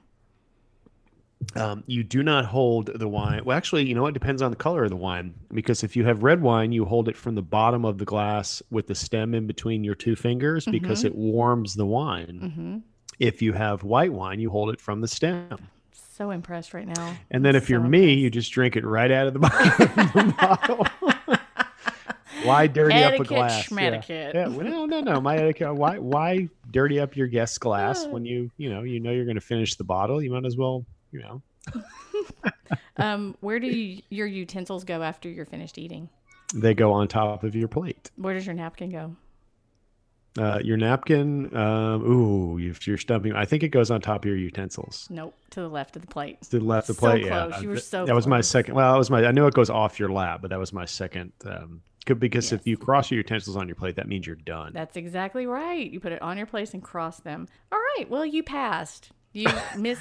[1.54, 3.44] Um, you do not hold the wine.
[3.44, 4.14] Well, actually, you know what?
[4.14, 5.32] Depends on the color of the wine.
[5.52, 8.62] Because if you have red wine, you hold it from the bottom of the glass
[8.70, 12.40] with the stem in between your two fingers because it warms the wine.
[12.42, 12.76] Mm-hmm.
[13.18, 15.58] If you have white wine, you hold it from the stem.
[15.92, 17.16] So impressed right now.
[17.30, 19.98] And then if So you're me, you just drink it right out of the bottom
[19.98, 20.86] of the bottle.
[22.44, 23.70] why dirty up a Etiquette, glass?
[23.70, 23.76] Yeah.
[23.76, 24.34] schmetiquette.
[24.34, 24.48] Yeah.
[24.48, 25.20] well, no, no, no.
[25.20, 25.74] My etiquette.
[25.74, 29.36] Why, why dirty up your guest's glass when you, you know, you know you're going
[29.36, 30.22] to finish the bottle?
[30.22, 31.42] You might as well, you know.
[32.96, 36.08] Um, where do you, your utensils go after you're finished eating?
[36.54, 38.10] They go on top of your plate.
[38.16, 39.14] Where does your napkin go?
[40.38, 41.54] Uh, your napkin.
[41.56, 45.06] Um, ooh, if you're stumping, I think it goes on top of your utensils.
[45.10, 46.40] Nope, to the left of the plate.
[46.42, 47.26] To the left of the So plate.
[47.26, 47.52] close.
[47.54, 48.74] Yeah, You were so That was my second.
[48.74, 49.24] Well, that was my.
[49.26, 51.32] I knew it goes off your lap, but that was my second.
[51.44, 54.72] Um, could- because if you cross your utensils on your plate, that means you're done.
[54.72, 55.90] That's exactly right.
[55.90, 57.48] You put it on your place and cross them.
[57.72, 58.08] All right.
[58.08, 59.10] Well, you passed.
[59.34, 59.46] You
[59.76, 59.98] Miss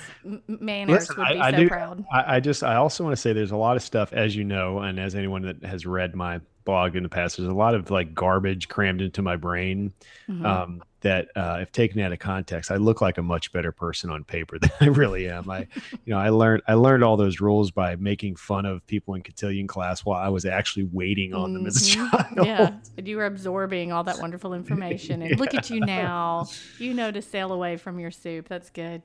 [0.47, 1.67] Manners Listen, would be I, I so do.
[1.67, 2.05] proud.
[2.13, 2.63] I, I just.
[2.63, 5.15] I also want to say there's a lot of stuff, as you know, and as
[5.15, 8.67] anyone that has read my blog in the past, there's a lot of like garbage
[8.67, 9.93] crammed into my brain
[10.29, 10.45] Mhm.
[10.45, 14.09] um, that uh, if taken out of context, I look like a much better person
[14.09, 15.49] on paper than I really am.
[15.49, 15.59] I,
[16.05, 19.23] you know, I learned I learned all those rules by making fun of people in
[19.23, 22.09] cotillion class while I was actually waiting on them as a Mhm.
[22.11, 22.45] child.
[22.47, 25.21] Yeah, and you were absorbing all that wonderful information.
[25.21, 26.47] And look at you now.
[26.77, 28.47] You know to sail away from your soup.
[28.49, 29.01] That's good.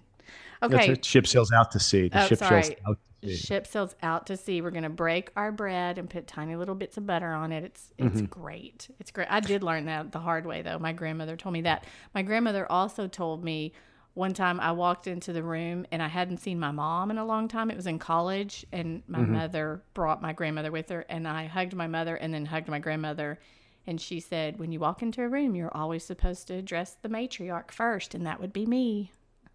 [0.62, 0.96] Okay.
[1.02, 2.08] Ship sails out to sea.
[2.08, 2.76] The Oh, ship sails sorry.
[2.88, 3.36] out to sea.
[3.36, 4.60] ship sails out to sea.
[4.60, 7.64] We're gonna break our bread and put tiny little bits of butter on it.
[7.64, 8.24] It's it's Mm-hmm.
[8.26, 8.88] great.
[9.00, 9.28] It's great.
[9.30, 10.78] I did learn that the hard way though.
[10.78, 11.84] My grandmother told me that.
[12.14, 13.72] My grandmother also told me
[14.14, 17.24] one time I walked into the room and I hadn't seen my mom in a
[17.24, 17.70] long time.
[17.70, 19.32] It was in college and my Mm-hmm.
[19.32, 22.78] mother brought my grandmother with her and I hugged my mother and then hugged my
[22.78, 23.38] grandmother.
[23.86, 27.08] And she said, When you walk into a room, you're always supposed to address the
[27.08, 29.10] matriarch first, and that would be me.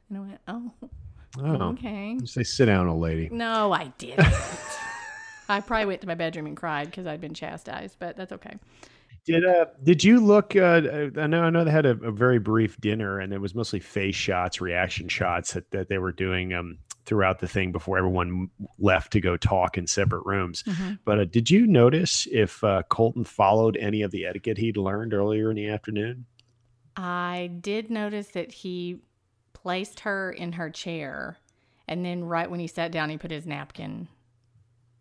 [0.10, 0.72] And I went, Oh,
[1.40, 2.18] Oh, okay.
[2.26, 3.30] say sit down, old lady.
[3.32, 4.26] No, I didn't.
[5.50, 8.56] I probably went to my bedroom and cried because I'd been chastised, but that's okay.
[9.26, 10.56] Did uh did you look?
[10.56, 13.54] Uh, I know I know they had a, a very brief dinner, and it was
[13.54, 17.98] mostly face shots, reaction shots that, that they were doing um throughout the thing before
[17.98, 20.64] everyone left to go talk in separate rooms.
[21.06, 25.14] But uh, did you notice if uh, Colton followed any of the etiquette he'd learned
[25.14, 26.26] earlier in the afternoon?
[26.98, 28.98] I did notice that he
[29.68, 31.38] placed her in her chair,
[31.90, 34.08] and then right when he sat down, he put his napkin.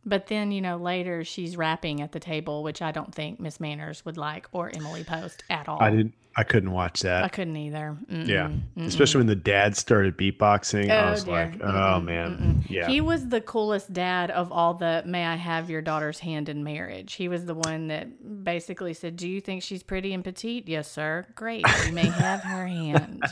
[0.04, 3.60] But then, you know, later she's rapping at the table, which I don't think Miss
[3.60, 5.80] Manners would like or Emily Post at all.
[5.80, 6.14] I didn't.
[6.38, 7.24] I couldn't watch that.
[7.24, 7.96] I couldn't either.
[8.10, 8.86] Mm-mm, yeah, mm-mm.
[8.86, 10.90] especially when the dad started beatboxing.
[10.90, 11.32] I Oh, was dear.
[11.32, 12.86] like, oh Mm-mm, man, yeah.
[12.88, 16.62] He was the coolest dad of all the may I have your daughter's hand in
[16.62, 17.14] marriage.
[17.14, 20.68] He was the one that basically said, Do you think she's pretty and petite?
[20.68, 21.26] Yes, sir.
[21.34, 21.64] Great.
[21.86, 23.22] You may have her hand.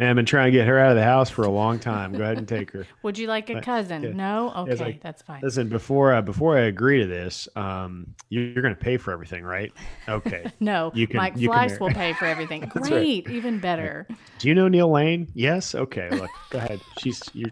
[0.00, 2.12] Man, I've been trying to get her out of the house for a long time.
[2.12, 2.84] Go ahead and take her.
[3.04, 4.02] Would you like a cousin?
[4.02, 4.10] yeah.
[4.12, 4.52] No?
[4.56, 5.40] Okay, like, that's fine.
[5.42, 9.12] Listen, before uh, before I agree to this, um, you, you're going to pay for
[9.12, 9.72] everything, right?
[10.08, 10.50] Okay.
[10.60, 12.39] No, you can- Mike Fleiss will pay for everything.
[12.48, 12.68] Right.
[12.68, 14.06] Great, even better.
[14.38, 15.28] Do you know Neil Lane?
[15.34, 15.74] Yes.
[15.74, 16.08] Okay.
[16.10, 16.80] Look, go ahead.
[17.00, 17.50] She's you're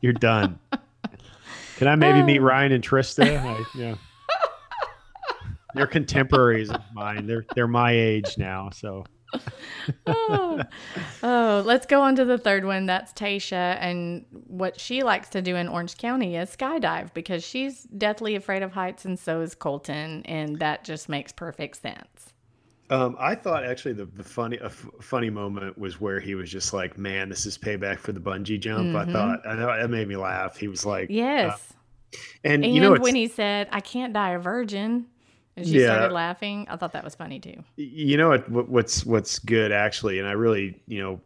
[0.00, 0.58] you're done.
[1.76, 2.44] Can I maybe meet oh.
[2.44, 3.24] Ryan and Trista?
[3.24, 3.94] I, yeah.
[5.74, 7.26] They're contemporaries of mine.
[7.26, 9.04] They're they're my age now, so
[10.06, 10.60] oh.
[11.22, 12.86] Oh, let's go on to the third one.
[12.86, 13.78] That's Tayshia.
[13.80, 18.62] And what she likes to do in Orange County is skydive because she's deathly afraid
[18.62, 20.22] of heights, and so is Colton.
[20.24, 22.31] And that just makes perfect sense.
[22.92, 26.50] Um, I thought actually the, the funny a f- funny moment was where he was
[26.50, 29.88] just like, "Man, this is payback for the bungee jump." I thought I know that
[29.88, 30.56] made me laugh.
[30.58, 31.72] He was like, Yes.
[32.44, 35.06] and, and you know, when he said, I can't die a virgin,
[35.56, 35.86] and she Yeah.
[35.86, 37.64] started laughing, I thought that was funny too.
[37.76, 41.20] you know what, what what's what's good actually, and I really you know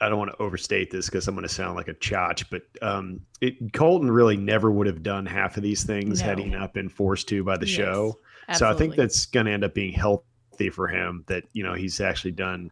[0.00, 2.62] I don't want to overstate this because I'm going to sound like a chotch, but
[2.80, 6.60] um, it, Colton really never would have done half of these things had he No.
[6.60, 8.18] not been forced to by the Yes, show.
[8.54, 10.22] So I think that's going to end up being healthy
[10.68, 12.70] for him that you know he's actually done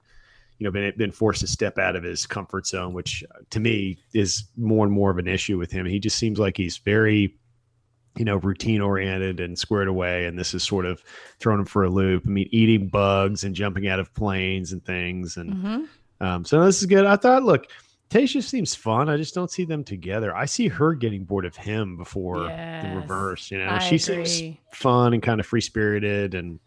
[0.59, 3.61] you know been been forced to step out of his comfort zone which uh, to
[3.61, 6.79] me is more and more of an issue with him he just seems like he's
[6.79, 7.35] very
[8.17, 11.03] you know routine oriented and squared away and this is sort of
[11.39, 14.85] throwing him for a loop i mean eating bugs and jumping out of planes and
[14.85, 15.89] things and Mhm.
[16.21, 17.67] um, so this is good i thought look
[18.09, 19.09] Tayshia seems fun.
[19.09, 20.33] I just don't see them together.
[20.35, 22.49] I see her getting bored of him before
[22.85, 23.51] the reverse.
[23.51, 24.31] You know, I she seems
[24.73, 26.61] fun and kind of free spirited, and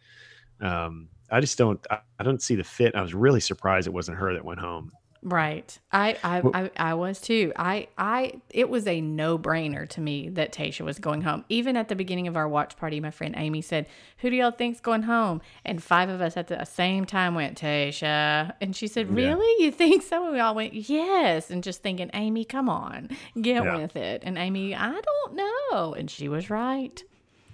[0.62, 1.86] um, I just don't.
[1.90, 2.96] I, I don't see the fit.
[2.96, 4.92] I was really surprised it wasn't her that went home.
[5.22, 5.78] Right.
[5.92, 7.52] I I, Well- I I was too.
[7.58, 11.44] I I it was a no-brainer to me that Tayshia was going home.
[11.50, 13.88] Even at the beginning of our watch party, my friend Amy said,
[14.20, 17.60] "Who do y'all think's going home?" And five of us at the same time went
[17.60, 18.54] Tayshia.
[18.62, 19.64] And she said, "Really?
[19.64, 23.10] You think so?" And we all went, "Yes." And just thinking, "Amy, come on.
[23.42, 23.76] Get Yeah.
[23.76, 27.04] with it." And Amy, "I don't know." And she was right.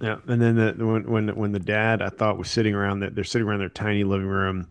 [0.02, 3.16] Yeah, and then the when when when the dad I thought was sitting around that
[3.16, 4.68] they're sitting around their tiny living room,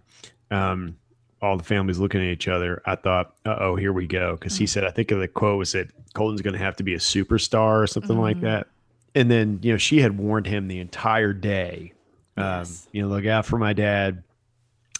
[0.50, 0.96] um,
[1.40, 2.82] all the families looking at each other.
[2.84, 5.72] I thought, uh oh, here we go, because he said I think the quote was
[5.72, 8.66] that Colton's going to have to be a superstar or something like that.
[9.14, 11.92] And then you know she had warned him the entire day,
[12.36, 12.86] um, Yes.
[12.92, 14.22] you know, look out for my dad.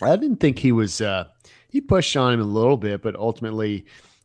[0.03, 1.01] I didn't think he was.
[1.01, 1.27] Uh,
[1.69, 3.85] he pushed on him a little bit, but ultimately.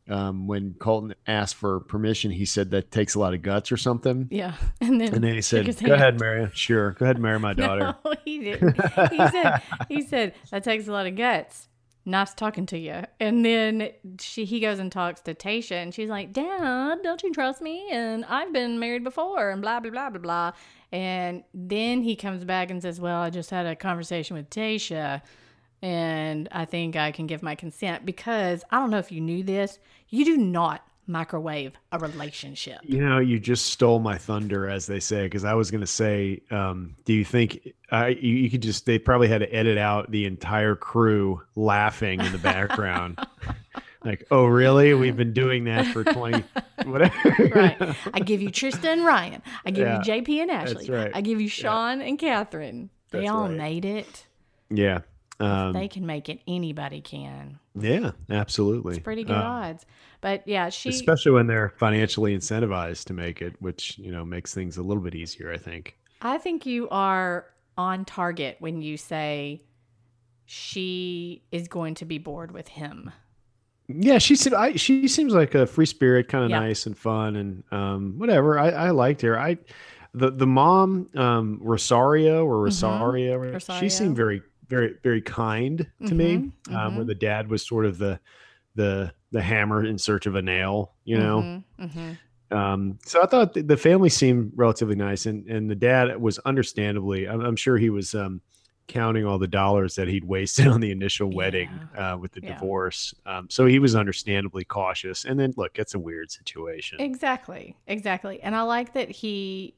[0.10, 3.78] Um, when Colton asked for permission, he said that takes a lot of guts or
[3.78, 4.28] something.
[4.32, 4.56] Yeah.
[4.82, 5.92] And then And then he said, "Go hand.
[5.92, 6.50] ahead, marry.
[6.54, 8.76] Sure, go ahead, and marry my daughter." No, he didn't.
[9.12, 11.68] He said, he said, that takes a lot of guts.
[12.06, 13.04] Nice talking to you.
[13.20, 17.32] And then she he goes and talks to Tayshia and she's like, Dad, don't you
[17.32, 17.88] trust me?
[17.92, 20.52] And I've been married before and blah blah blah blah blah.
[20.92, 25.22] And then he comes back and says, Well, I just had a conversation with Tayshia
[25.82, 29.44] and I think I can give my consent because I don't know if you knew
[29.44, 29.80] this.
[30.10, 32.78] You do not microwave a relationship.
[32.84, 35.88] You know, you just stole my thunder, as they say, because I was going to
[35.88, 39.78] say, um, do you think uh, you, you could just they probably had to edit
[39.78, 43.18] out the entire crew laughing in the background.
[44.06, 44.94] like, oh really?
[44.94, 46.44] We've been doing that for twenty
[46.86, 47.50] whatever.
[47.56, 47.96] right.
[48.14, 49.42] I give you Tristan and Ryan.
[49.66, 50.90] I give Yeah, you JP and Ashley.
[50.92, 51.12] right.
[51.14, 52.92] I give you Sean and Catherine.
[53.10, 53.58] They That's all right.
[53.58, 54.28] made it.
[54.70, 55.00] yeah.
[55.40, 56.42] Um, they can make it.
[56.48, 57.60] Anybody can.
[57.76, 58.96] yeah, absolutely.
[58.98, 59.86] It's pretty good Uh, odds.
[60.22, 60.90] But yeah, she.
[60.90, 65.02] especially when they're financially incentivized to make it, which you know makes things a little
[65.04, 65.52] bit easier.
[65.52, 65.96] I think.
[66.22, 67.46] I think you are
[67.78, 69.62] on target when you say
[70.46, 73.12] she is going to be bored with him.
[73.88, 76.60] Yeah, she seems I, she seems like a free spirit, kind of Yeah.
[76.60, 78.60] nice and fun, and um, whatever.
[78.60, 79.40] I, I liked her.
[79.40, 79.58] I
[80.14, 83.54] the the mom um, Rosario or Rosario, Mm-hmm.
[83.54, 83.80] Rosario.
[83.82, 86.52] she seemed very very very kind to me.
[86.68, 87.08] Mhm, Um, where mhm.
[87.08, 88.20] the dad was sort of the
[88.76, 91.42] the the hammer in search of a nail, you know.
[91.80, 92.18] Mhm, mhm.
[92.56, 96.40] Um, so I thought th- the family seemed relatively nice, and and the dad was
[96.40, 97.28] understandably.
[97.28, 98.42] I'm, I'm sure he was um,
[98.88, 102.54] counting all the dollars that he'd wasted on the initial wedding uh, with the Yeah.
[102.54, 103.14] divorce.
[103.26, 105.26] Um, so he was understandably cautious.
[105.26, 107.00] And then look, it's a weird situation.
[107.00, 107.76] Exactly.
[107.86, 108.42] Exactly.
[108.42, 109.76] And I like that he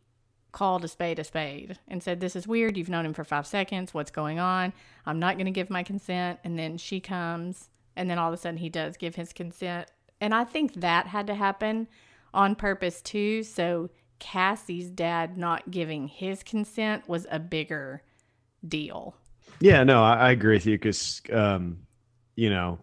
[0.51, 2.77] called a spade a spade and said, This is weird.
[2.77, 3.93] You've known him for five seconds.
[3.93, 4.73] What's going on?
[5.05, 6.39] I'm not going to give my consent.
[6.43, 9.89] And then she comes, and then all of a sudden he does give his consent.
[10.19, 11.87] And I think that had to happen
[12.33, 13.43] on purpose too.
[13.43, 18.03] So Cassie's dad not giving his consent was a bigger
[18.67, 19.15] deal.
[19.59, 21.79] Yeah, no, I, I agree with you because, um,
[22.35, 22.79] you know,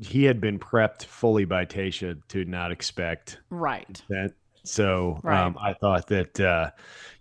[0.00, 4.02] he had been prepped fully by Tayshia to not expect Right.
[4.08, 4.32] that.
[4.66, 5.40] So Right.
[5.40, 6.70] um, I thought that uh,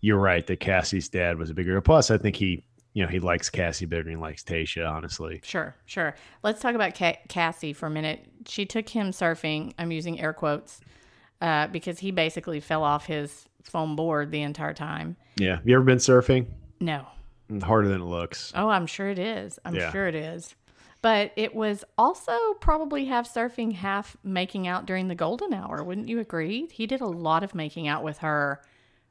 [0.01, 1.79] you're right that Cassie's dad was a bigger.
[1.81, 4.89] Plus, I think he, you know, he likes Cassie better than he likes Tayshia.
[4.89, 6.15] Honestly, Sure, sure.
[6.43, 8.25] Let's talk about Ca- Cassie for a minute.
[8.47, 9.73] She took him surfing.
[9.77, 10.79] I'm using air quotes
[11.41, 15.15] uh, because he basically fell off his foam board the entire time.
[15.37, 15.55] yeah.
[15.57, 16.45] Have you ever been surfing?
[16.79, 17.05] No.
[17.63, 18.51] Harder than it looks.
[18.55, 19.59] Oh, I'm sure it is.
[19.65, 19.91] I'm Yeah.
[19.91, 20.55] sure it is.
[21.05, 25.83] But it was also probably half surfing, half making out during the golden hour.
[25.83, 26.67] Wouldn't you agree?
[26.71, 28.59] He did a lot of making out with her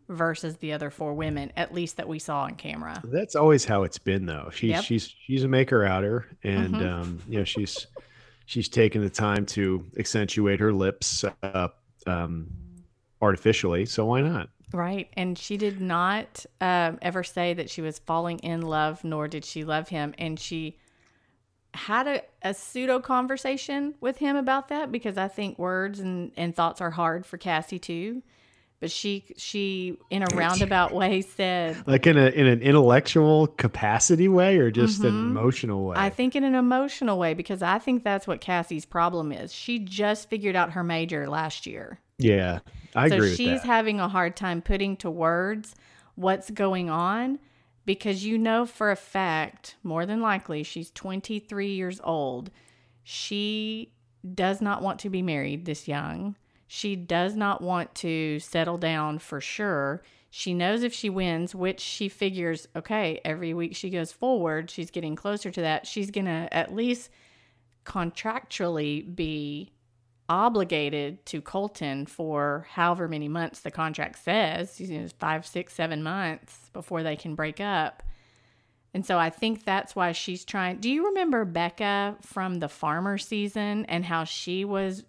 [0.09, 3.01] versus the other four women, at least that we saw on camera.
[3.05, 4.51] That's always how it's been, though.
[4.53, 4.83] She's Yep.
[4.85, 6.93] she's she's a maker outer, and Mhm.
[6.93, 7.87] um, you know she's
[8.47, 11.79] she's taken the time to accentuate her lips up
[12.09, 12.49] um,
[13.23, 13.87] artificially.
[13.87, 14.49] So why not?
[14.73, 15.11] Right.
[15.17, 19.45] And she did not um, ever say that she was falling in love, nor did
[19.45, 20.13] she love him.
[20.19, 20.77] And she
[21.75, 26.55] had a, a pseudo conversation with him about that because I think words and, and
[26.55, 28.23] thoughts are hard for Cassie too.
[28.81, 34.29] But she she in a roundabout way said, Like in a in an intellectual capacity
[34.29, 35.31] way, or just an Mhm.
[35.31, 35.97] emotional way?
[35.97, 39.53] I think in an emotional way because I think that's what Cassie's problem is.
[39.55, 41.99] She just figured out her major last year.
[42.19, 42.59] yeah,
[42.95, 45.75] I so agree with she's having a hard time putting to words
[46.15, 47.39] what's going on
[47.87, 52.51] because you know for a fact, more than likely, she's 23 years old.
[53.03, 53.93] She
[54.35, 56.37] does not want to be married this young.
[56.67, 60.03] She does not want to settle down for sure.
[60.31, 64.91] She knows if she wins, which she figures, okay, every week she goes forward, she's
[64.91, 65.87] getting closer to that.
[65.87, 67.11] She's going to at least
[67.85, 69.73] contractually be
[70.29, 76.03] obligated to Colton for however many months the contract says, you know, five, six, seven
[76.03, 78.03] months before they can break up.
[78.95, 80.79] And so I think that's why she's trying.
[80.79, 85.05] Do you remember Becca from the farmer season and how she was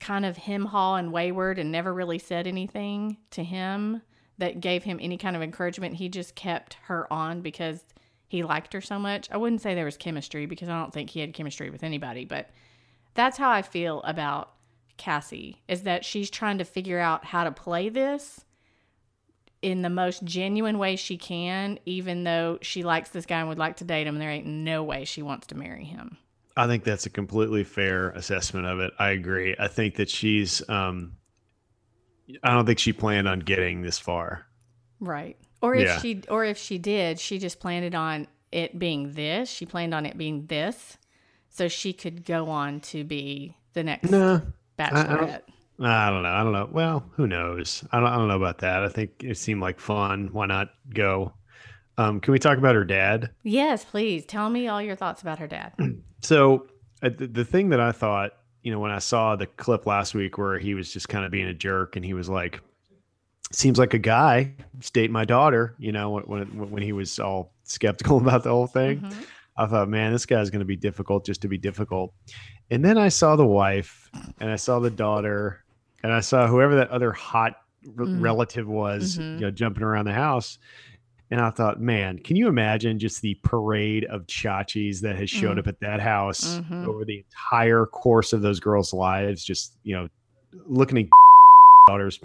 [0.00, 4.02] kind of him haw and wayward and never really said anything to him
[4.38, 5.94] that gave him any kind of encouragement?
[5.94, 7.84] He just kept her on because
[8.26, 9.30] he liked her so much.
[9.30, 12.24] I wouldn't say there was chemistry because I don't think he had chemistry with anybody,
[12.24, 12.50] but
[13.14, 14.52] that's how I feel about
[14.96, 18.44] Cassie is that she's trying to figure out how to play this
[19.62, 23.58] in the most genuine way she can, even though she likes this guy and would
[23.58, 24.18] like to date him.
[24.18, 26.16] There ain't no way she wants to marry him.
[26.56, 28.92] I think that's a completely fair assessment of it.
[28.98, 29.54] I agree.
[29.58, 30.66] I think that she's.
[30.68, 31.16] Um,
[32.42, 34.46] I don't think she planned on getting this far.
[34.98, 35.36] Right.
[35.62, 35.98] Or if Yeah.
[36.00, 39.50] she or if she did, she just planned it on it being this.
[39.50, 40.96] She planned on it being this.
[41.50, 44.40] So she could go on to be the next No,
[44.78, 45.42] bachelorette.
[45.82, 46.28] I don't know.
[46.28, 46.68] I don't know.
[46.70, 47.84] Well, who knows?
[47.90, 48.82] I don't, I don't know about that.
[48.84, 50.28] I think it seemed like fun.
[50.32, 51.32] Why not go?
[51.98, 53.30] Um, can we talk about her dad?
[53.42, 54.24] yes, please.
[54.24, 55.72] Tell me all your thoughts about her dad.
[56.22, 56.66] So
[57.02, 58.32] uh, the, the thing that I thought,
[58.62, 61.30] you know, when I saw the clip last week where he was just kind of
[61.30, 62.60] being a jerk and he was like,
[63.52, 64.52] seems like a guy
[64.92, 68.66] date my daughter, you know, when, when, when he was all skeptical about the whole
[68.66, 69.00] thing.
[69.00, 69.14] Mhm.
[69.60, 72.12] I thought, man, this guy's going to be difficult just to be difficult.
[72.70, 74.08] And then I saw the wife
[74.40, 75.62] and I saw the daughter
[76.02, 77.56] and I saw whoever that other hot
[77.98, 78.22] r- Mhm.
[78.22, 79.34] relative was, Mhm.
[79.34, 80.58] you know, jumping around the house.
[81.30, 85.56] And I thought, man, can you imagine just the parade of chachis that has showed
[85.56, 85.60] Mm.
[85.60, 86.86] up at that house Mhm.
[86.86, 89.44] over the entire course of those girls' lives?
[89.44, 90.08] Just, you know,
[90.66, 91.06] looking at
[91.86, 92.18] daughters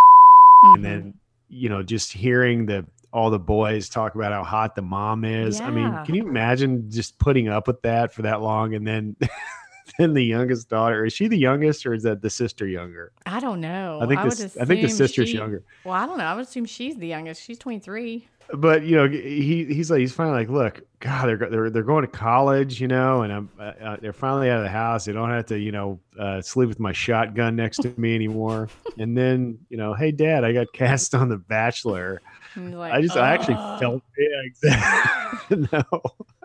[0.63, 1.13] and then,
[1.49, 2.86] you know, just hearing the
[3.16, 5.61] all the boys talk about how hot the mom is.
[5.61, 9.16] I mean, can you imagine just putting up with that for that long and then
[9.97, 13.13] then the youngest daughter is she the youngest or is that the sister younger?
[13.26, 13.99] I don't know.
[14.01, 15.63] I think would this I think the sister's she- younger.
[15.86, 16.26] Well, I don't know.
[16.26, 17.41] I would assume she's the youngest.
[17.41, 18.28] She's 23.
[18.54, 22.04] But you know he he's like he's finally like look god they're they're they're going
[22.04, 25.14] to college you know and i'm uh, uh, they're finally out of the house they
[25.14, 28.70] don't have to you know uh, sleep with my shotgun next to me anymore
[29.00, 32.22] and then you know hey dad i got cast on the bachelor
[32.56, 35.84] like, i just i actually felt yeah exactly no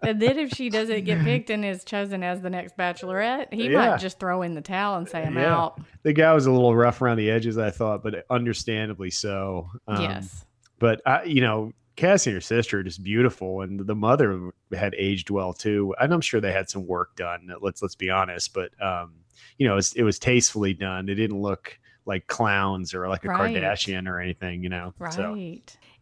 [0.02, 3.68] And then if she doesn't get picked and is chosen as the next bachelorette, he
[3.68, 3.90] Yeah.
[3.90, 5.58] might just throw in the towel and say, I'm Yeah.
[5.58, 5.80] out.
[6.02, 10.02] the guy was a little rough around the edges i thought but understandably so Um,
[10.02, 10.46] yes.
[10.78, 14.94] but I, you know, Cassie and her sister are just beautiful, and the mother had
[14.96, 15.94] aged well too.
[16.00, 17.52] And I'm sure they had some work done.
[17.60, 19.12] Let's let's be honest, but um,
[19.58, 21.08] you know, it was, it was tastefully done.
[21.08, 23.54] It didn't look like clowns or like a Right.
[23.54, 24.94] Kardashian or anything, you know.
[24.98, 25.12] Right.
[25.12, 25.34] So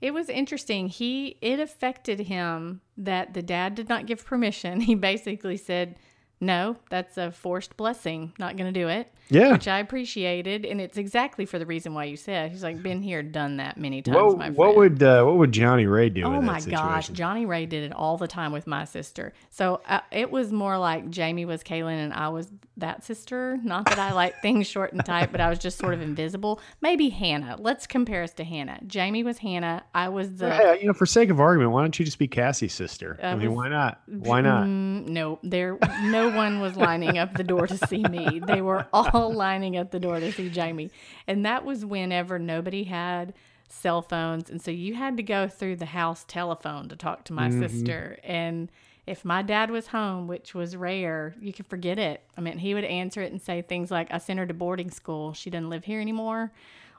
[0.00, 0.88] It was interesting.
[0.88, 4.80] He it affected him that the dad did not give permission.
[4.88, 5.96] He basically said,
[6.40, 8.32] "No, that's a forced blessing.
[8.38, 9.52] Not going to do it." Yeah.
[9.52, 12.50] Which I appreciated, and it's exactly for the reason why you said.
[12.50, 14.16] He's like been here, done that many times.
[14.16, 14.56] What, my friend.
[14.56, 16.22] what would uh, what would Johnny Ray do?
[16.24, 17.08] Oh in that my gosh.
[17.08, 19.32] Johnny Ray did it all the time with my sister.
[19.50, 22.48] So uh, it was more like Jamie was Caelynn and I was
[22.78, 23.58] that sister.
[23.62, 26.60] Not that I like things short and tight, but I was just sort of invisible.
[26.80, 27.56] Maybe Hannah.
[27.58, 28.78] Let's compare us to Hannah.
[28.86, 29.84] Jamie was Hannah.
[29.94, 30.50] I was the.
[30.54, 33.18] Hey, you know, for sake of argument, why don't you just be Cassie's sister?
[33.22, 34.00] I I mean, was- why not?
[34.06, 34.64] Why not?
[34.66, 35.76] Mm, no, there.
[36.02, 38.40] No one was lining up the door to see me.
[38.44, 40.90] They were all lining up the door to see Jamie,
[41.26, 43.34] and that was whenever nobody had
[43.68, 47.32] cell phones, and so you had to go through the house telephone to talk to
[47.32, 48.18] my sister.
[48.22, 48.70] And
[49.06, 52.22] if my dad was home, which was rare, you could forget it.
[52.36, 54.90] I mean, he would answer it and say things like, "I sent her to boarding
[54.90, 55.32] school.
[55.32, 56.52] She doesn't live here anymore,"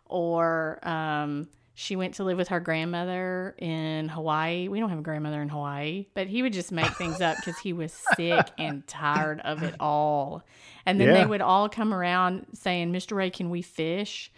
[0.05, 1.47] or um,
[1.79, 4.67] she went to live with her grandmother in Hawaii.
[4.67, 7.57] We don't have a grandmother in Hawaii, but he would just make things up because
[7.57, 10.43] he was sick and tired of it all.
[10.85, 11.13] And then Yeah.
[11.13, 13.15] they would all come around saying, Mr.
[13.15, 14.29] Ray, can we fish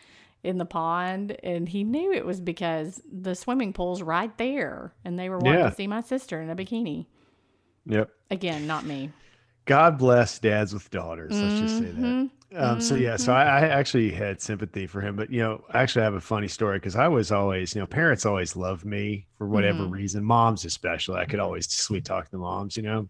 [0.43, 1.35] in the pond?
[1.41, 4.93] And he knew it was because the swimming pool's right there.
[5.03, 5.69] And they were wanting Yeah.
[5.71, 7.07] to see my sister in a bikini.
[7.87, 8.11] Yep.
[8.29, 9.09] Again, not me.
[9.65, 11.31] God bless dads with daughters.
[11.31, 11.95] Let's just say that.
[11.95, 12.25] Mm-hmm.
[12.53, 15.81] Um, so yeah, so I, I actually had sympathy for him, but you know, I
[15.81, 18.83] actually I have a funny story because I was always, you know, parents always loved
[18.83, 19.91] me for whatever Mhm.
[19.91, 20.23] reason.
[20.23, 23.07] Moms especially, I could always sweet talk the moms, you know.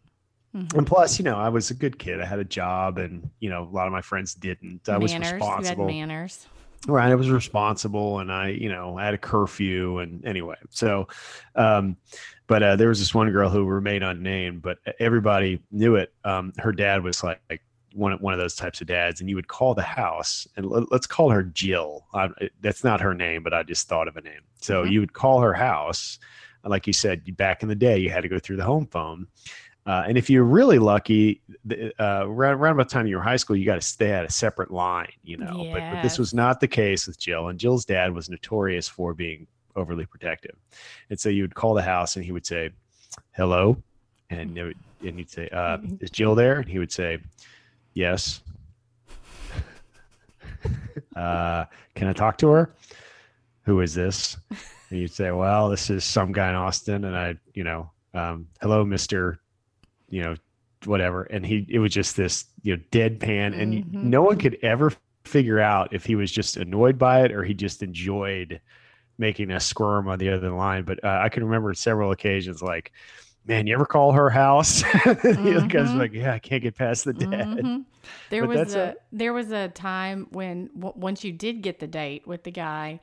[0.55, 0.73] Mhm.
[0.77, 2.21] And plus, you know, I was a good kid.
[2.21, 4.87] I had a job, and you know, a lot of my friends didn't.
[4.87, 5.29] I was manners.
[5.29, 5.87] You had responsible.
[5.87, 6.47] manners.
[6.87, 7.11] Right.
[7.11, 10.55] I was responsible and I, you know, I had a curfew and anyway.
[10.71, 11.07] So,
[11.55, 11.95] um,
[12.47, 16.11] but uh, there was this one girl who remained unnamed, but everybody knew it.
[16.23, 17.61] Um, her dad was like, like
[17.93, 19.19] one, one of those types of dads.
[19.19, 22.05] And you would call the house and let, us call her Jill.
[22.13, 22.29] I,
[22.61, 24.41] that's not her name, but I just thought of a name.
[24.61, 24.91] So Mhm.
[24.91, 26.19] you would call her house.
[26.63, 29.27] Like you said, back in the day, you had to go through the home phone.
[29.87, 33.21] Uh, and if you're really lucky, the- uh, around, around about the time you were
[33.23, 35.65] high school, you got to stay at a separate line, you know.
[35.73, 37.47] But, but this was not the case with Jill.
[37.47, 40.55] And Jill's dad was notorious for being overly protective.
[41.09, 42.69] And so you would call the house and he would say,
[43.31, 43.81] hello.
[44.29, 46.59] And, it would, and you'd say, uh, is Jill there?
[46.59, 47.17] And he would say,
[47.93, 48.41] yes.
[51.15, 51.65] uh,
[51.95, 52.73] can I talk to her?
[53.65, 54.37] Who is this?
[54.89, 57.05] And you'd say, well, this is some guy in Austin.
[57.05, 59.37] And I, you know, um, hello, Mr.
[60.09, 60.35] You know,
[60.85, 61.23] whatever.
[61.23, 63.57] And he, it was just this, you know, deadpan.
[63.59, 64.03] And Mhm.
[64.03, 64.91] no one could ever
[65.23, 68.59] figure out if he was just annoyed by it or he just enjoyed
[69.17, 70.83] making us squirm on the other line.
[70.83, 72.91] But uh, I can remember several occasions like,
[73.45, 74.81] man, you ever call her house?
[74.81, 75.97] the guy's Mhm.
[75.99, 77.29] like, yeah, I can't get past the dad.
[77.47, 77.85] Mhm.
[78.29, 81.79] There But was a, a- there was a time when w- once you did get
[81.79, 82.99] the date with the guy,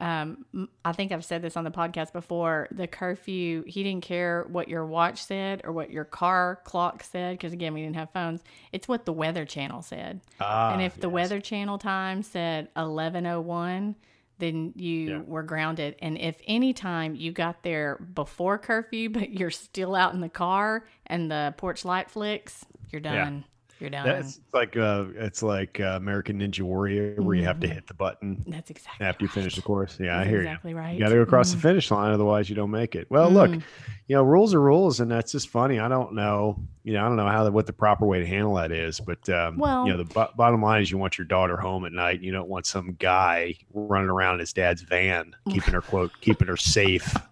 [0.00, 0.46] um,
[0.84, 2.68] I think I've said this on the podcast before.
[2.70, 7.34] The curfew, he didn't care what your watch said or what your car clock said
[7.36, 8.42] because again we didn't have phones.
[8.72, 11.10] It's what the Weather Channel said, Ah, and if the.
[11.10, 13.94] Weather Channel time said eleven oh one.
[14.40, 15.20] Then you Yeah.
[15.24, 15.96] were grounded.
[16.00, 20.28] And if any time you got there before curfew, but you're still out in the
[20.28, 23.44] car and the porch light flicks, you're done.
[23.80, 24.04] You're done.
[24.06, 27.72] That's like uh, it's like uh, American Ninja Warrior, where you have to Mhm.
[27.72, 29.96] hit the button That's exactly after you finish the course.
[29.98, 30.76] Yeah, I That's hear exactly you.
[30.76, 30.92] right.
[30.94, 31.54] You got to go across Mhm.
[31.56, 33.06] the finish line, otherwise you don't make it.
[33.10, 33.62] Well, look, Mhm.
[34.06, 35.78] you know, rules are rules, and that's just funny.
[35.78, 38.26] I don't know, you know, I don't know how the, what the proper way to
[38.26, 41.16] handle that is, but um, Well- you know, the bo- bottom line is you want
[41.16, 42.20] your daughter home at night.
[42.20, 46.48] You don't want some guy running around in his dad's van, keeping her quote, keeping
[46.48, 47.14] her safe.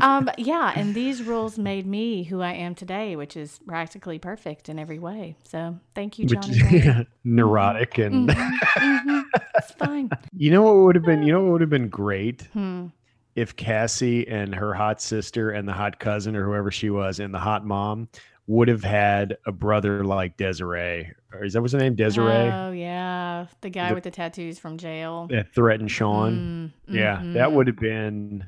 [0.00, 4.68] um, yeah, and these rules made me who I am today, which is practically perfect
[4.68, 5.36] in every way.
[5.44, 6.58] So thank you, Johnny.
[6.72, 9.22] Yeah, neurotic and Mhm, mhm.
[9.56, 10.10] It's fine.
[10.36, 12.86] you know what would have been you know what would have been great Hmm.
[13.36, 17.32] if Cassie and her hot sister and the hot cousin or whoever she was and
[17.34, 18.08] the hot mom
[18.48, 21.12] would have had a brother like Desiree.
[21.32, 21.94] Or is that what's her name?
[21.94, 25.28] Desiree Oh yeah, the guy The- with the tattoos from jail.
[25.30, 26.72] that threatened Sean.
[26.88, 27.34] Mm, Yeah, mhm.
[27.34, 28.44] that would have been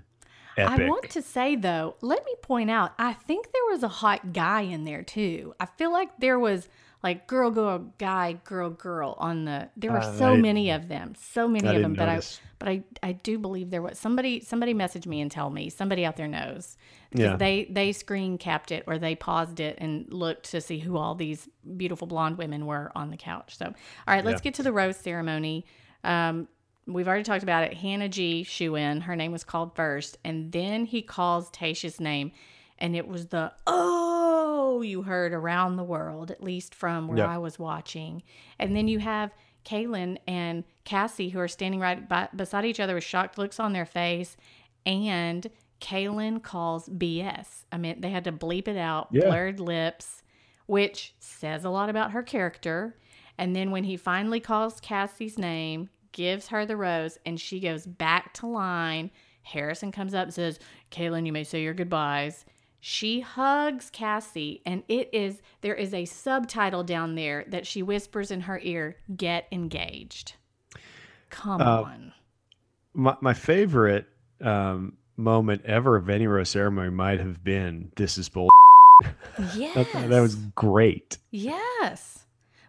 [0.57, 0.81] epic.
[0.81, 4.33] I want to say though, let me point out, I think there was a hot
[4.33, 5.55] guy in there too.
[5.61, 6.69] I feel like there was
[7.03, 9.69] like girl, girl, guy, girl, girl on the.
[9.77, 11.93] There were Uh, so I- many of them, so many I of them.
[11.95, 12.21] But I,
[12.59, 14.41] but I, I do believe there was somebody.
[14.41, 16.79] Somebody messaged me and tell me somebody out there knows.
[17.13, 17.37] Yeah.
[17.37, 21.15] They they screen capped it or they paused it and looked to see who all
[21.15, 21.47] these
[21.77, 23.59] beautiful blonde women were on the couch.
[23.59, 23.75] So all
[24.09, 24.45] right, let's Yeah.
[24.45, 25.67] get to the rose ceremony.
[26.05, 26.49] Um,
[26.87, 27.75] we've already talked about it.
[27.75, 28.43] Hannah G.
[28.43, 29.03] Shoe in.
[29.03, 32.33] Her name was called first, and then he calls Tayshia's name,
[32.79, 37.27] and it was the oh you heard around the world, at least from where Yeah.
[37.35, 38.23] I was watching.
[38.59, 39.31] And then you have
[39.65, 43.73] Caelynn and Cassie who are standing right by, beside each other with shocked looks on
[43.73, 44.37] their face,
[44.85, 45.49] and
[45.81, 47.65] Caelynn calls BS.
[47.73, 49.27] I mean, they had to bleep it out, Yeah.
[49.27, 50.23] blurred lips,
[50.67, 52.97] which says a lot about her character.
[53.37, 57.85] And then when he finally calls Cassie's name, gives her the rose, and she goes
[57.87, 59.11] back to line,
[59.43, 60.59] Harrison comes up and says,
[60.91, 62.47] Caelynn, you may say your goodbyes.
[62.81, 68.31] She hugs Cassie, and it is there is a subtitle down there that she whispers
[68.31, 70.35] in her ear, get engaged.
[71.31, 72.13] Come Uh, on.
[72.95, 74.07] my, my favorite
[74.41, 78.49] um, moment ever of any rose ceremony might have been this is bull.
[79.57, 79.75] Yes.
[79.93, 81.19] That, that was great.
[81.31, 82.25] Yes.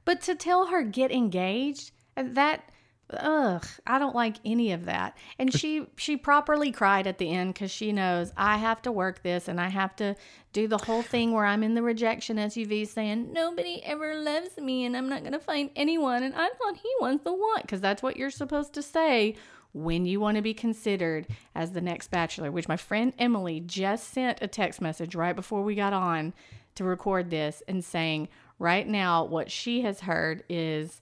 [0.05, 2.69] But to tell her get engaged, that
[3.11, 5.17] ugh, I don't like any of that.
[5.37, 9.21] And she she properly cried at the end cuz she knows I have to work
[9.23, 10.15] this and I have to
[10.53, 14.85] do the whole thing where I'm in the rejection SUV saying nobody ever loves me
[14.85, 17.81] and I'm not going to find anyone and I thought he was the one cuz
[17.81, 19.35] that's what you're supposed to say
[19.75, 24.09] when you want to be considered as the next bachelor, which my friend Emily just
[24.09, 26.33] sent a text message right before we got on
[26.75, 31.01] to record this and saying, right now, what she has heard is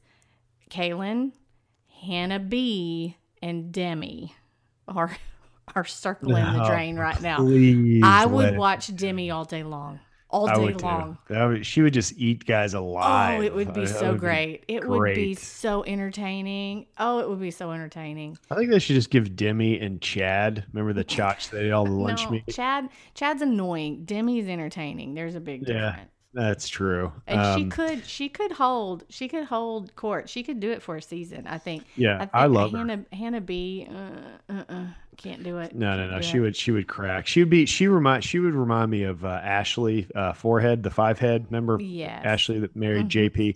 [0.72, 1.34] Caelynn,
[2.04, 4.36] Hannah B, and Demi
[4.88, 5.16] are
[5.76, 7.38] are circling the Oh, drain right now.
[8.04, 9.99] I would watch Demi all day long.
[10.30, 11.20] All I day long.
[11.30, 13.39] Would- she would just eat guys alive.
[13.39, 14.64] Oh, it would be so would great.
[14.68, 16.88] It would be so entertaining.
[16.97, 18.39] Oh, it would be so entertaining.
[18.49, 20.66] I think they should just give Demi and Chad.
[20.74, 22.45] Remember the Chotch they all the lunch no, meat?
[22.49, 24.06] Chad Chad's annoying.
[24.06, 25.14] Demi's entertaining.
[25.14, 26.10] There's a big Yeah, difference.
[26.34, 27.12] That's true.
[27.28, 30.30] And she Um, could she could hold she could hold court.
[30.30, 31.46] She could do it for a season.
[31.48, 31.84] I think.
[31.96, 32.80] Yeah, think I love her.
[32.80, 33.88] Hannah Hannah B.
[33.90, 35.76] Uh, uh, uh, can't do it.
[35.76, 36.22] No, no, no.
[36.22, 36.42] She it.
[36.42, 37.28] would, she would crack.
[37.28, 40.90] She would be, she remind, she would remind me of uh, Ashley uh, Forehead, the
[40.90, 41.46] five head.
[41.52, 42.24] Remember Yes.
[42.26, 43.30] Ashley that married Mhm.
[43.32, 43.56] JP?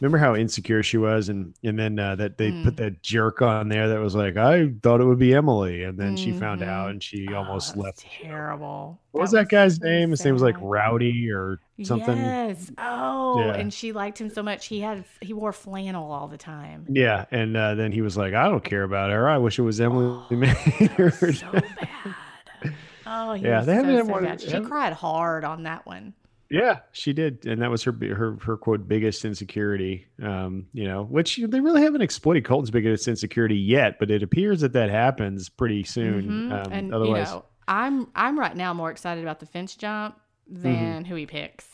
[0.00, 2.64] Remember how insecure she was, and and then uh, that they Mm.
[2.64, 5.96] put that jerk on there that was like, I thought it would be Emily, and
[5.98, 6.66] then she found Mhm.
[6.68, 8.04] out, and she Oh, almost left.
[8.22, 8.98] Terrible.
[9.12, 10.10] What was that guy's so name?
[10.10, 10.56] His name was like.
[10.60, 12.16] Rowdy or something.
[12.16, 12.70] Yes.
[12.78, 13.54] Oh, Yeah.
[13.54, 14.66] and she liked him so much.
[14.66, 16.86] He had he wore flannel all the time.
[16.88, 19.28] Yeah, and uh, then he was like, "I don't care about her.
[19.28, 22.74] I wish it was Emily Oh, Maynard." So bad.
[23.06, 24.40] Oh, Yeah, they so, haven't had so one- bad.
[24.40, 26.14] She haven't- cried hard on that one.
[26.54, 30.06] Yeah, she did, and that was her her her quote biggest insecurity.
[30.22, 34.60] Um, you know, which they really haven't exploited Colton's biggest insecurity yet, but it appears
[34.60, 36.22] that that happens pretty soon.
[36.50, 36.66] Mhm.
[36.66, 40.16] Um, and otherwise, you know, I'm I'm right now more excited about the fence jump
[40.52, 40.62] Mm-hmm.
[40.62, 41.66] than who he picks.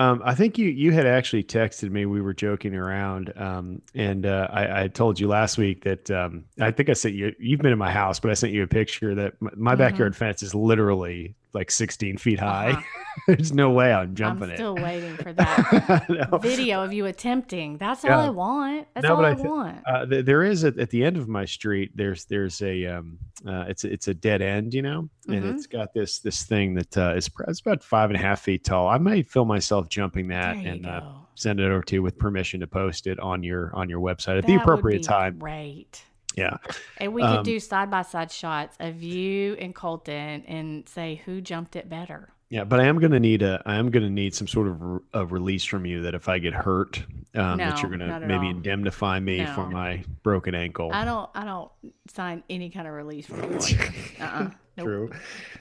[0.00, 2.06] Um, I think you you had actually texted me.
[2.06, 6.44] We were joking around, um, and uh, I, I told you last week that um,
[6.60, 7.32] I think I sent you.
[7.38, 9.78] You've been in my house, but I sent you a picture that m- my Mhm.
[9.78, 12.70] backyard fence is literally like 16 feet high.
[12.72, 12.82] Uh-huh.
[13.26, 14.52] There's no way I'm jumping it.
[14.52, 14.82] I'm still it.
[14.82, 16.38] waiting for that No.
[16.38, 17.78] video of you attempting.
[17.78, 18.86] That's all I want.
[18.94, 19.78] That's No, all I, I want.
[19.86, 21.90] Uh, th- there is at, at the end of my street.
[21.96, 25.54] There's there's a um, uh, it's a- it's a dead end, you know, and Mhm.
[25.54, 28.62] it's got this this thing that uh, is it's about five and a half feet
[28.64, 28.86] tall.
[28.88, 31.00] I might feel myself jumping that and uh,
[31.34, 34.36] send it over to you with permission to post it on your on your website
[34.38, 35.38] at That the appropriate time.
[35.38, 36.02] Great.
[36.36, 36.58] Yeah,
[36.98, 41.22] And we Um, could do side by side shots of you and Colton and say
[41.24, 42.28] who jumped it better.
[42.50, 45.00] yeah, but I am gonna need a I am gonna need some sort of re-
[45.14, 47.02] a release from you that if I get hurt,
[47.34, 48.50] um, that you're gonna maybe all.
[48.50, 50.90] indemnify me for my broken ankle.
[50.92, 51.70] I don't I don't
[52.08, 53.58] sign any kind of release from lawyer.
[54.20, 54.50] uh-uh.
[54.76, 54.86] Nope.
[54.86, 55.10] True.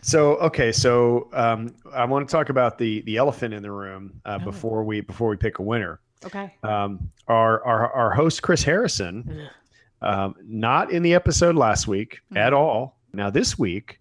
[0.01, 4.19] So okay, so um, I want to talk about the the elephant in the room
[4.25, 4.43] uh, Oh.
[4.43, 6.01] before we before we pick a winner.
[6.25, 6.53] Okay.
[6.63, 9.47] Um, our, our our host Chris Harrison.
[10.01, 12.37] Um, not in the episode last week Hmm.
[12.37, 12.99] at all.
[13.13, 13.99] Now this week,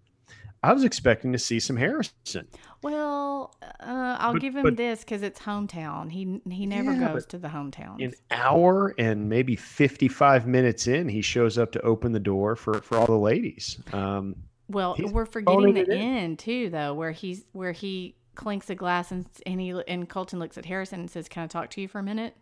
[0.63, 2.49] I was expecting to see some Harrison.
[2.83, 6.11] Well, uh, I'll But- give him but- this because it's hometown.
[6.11, 8.03] He he never Yeah, goes to the hometown.
[8.05, 12.81] An hour and maybe 55 minutes in, he shows up to open the door for,
[12.83, 13.79] for all the ladies.
[13.93, 14.37] Um,
[14.69, 19.27] Well, we're forgetting the end too, though, where he's where he clinks a glass and
[19.47, 21.99] and he and Colton looks at Harrison and says, "Can I talk to you for
[21.99, 22.35] a minute?"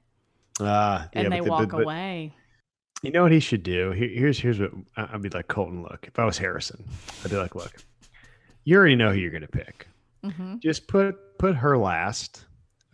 [0.60, 2.34] uh, And yeah, they but walk away.
[3.02, 3.90] You know what he should do?
[3.90, 5.82] Here- Here's here's what I'd be like Colton.
[5.82, 6.84] Look, if I was Harrison,
[7.24, 7.72] I'd be like, look,
[8.64, 9.88] you already know who you're going to pick.
[10.24, 12.44] hmm Just put put her last,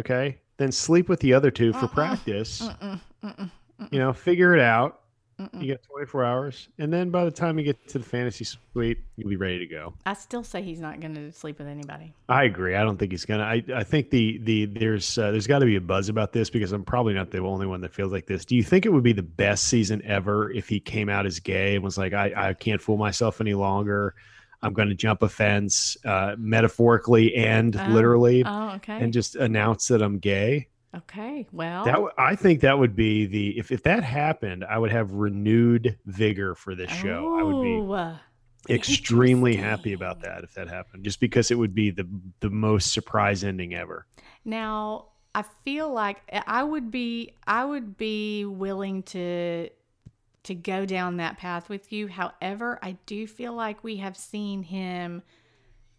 [0.01, 0.39] okay?
[0.57, 1.89] Then sleep with the other two for Uh-uh.
[1.89, 2.69] practice.
[3.93, 4.98] You know, figure it out.
[5.39, 5.63] Mm-mm.
[5.63, 8.99] You got 24 hours, and then by the time you get to the fantasy suite,
[9.17, 9.95] you'll be ready to go.
[10.07, 12.13] I still say he's not going to sleep with anybody.
[12.29, 12.75] I agree.
[12.75, 13.45] I don't think he's gonna.
[13.45, 16.51] I, I think the the there's uh, there's got to be a buzz about this
[16.51, 18.45] because I'm probably not the only one that feels like this.
[18.45, 21.39] Do you think it would be the best season ever if he came out as
[21.41, 24.15] gay and was like, I, I can't fool myself any longer.
[24.61, 28.99] I'm going to jump a fence, uh, metaphorically and Oh, literally, Oh, okay.
[29.01, 30.67] and just announce that I'm gay.
[30.95, 31.47] Okay.
[31.53, 34.93] Well, That w- I think that would be the if if that happened, I would
[34.93, 37.37] have renewed vigor for this show.
[37.39, 38.19] I would be Oh,
[38.71, 42.07] extremely happy about that if that happened, just because it would be the
[42.41, 44.07] the most surprise ending ever.
[44.45, 49.71] Now, I feel like eh, I would be I would be willing to
[50.45, 52.09] to go down that path with you.
[52.09, 55.23] However, I do feel like we have seen him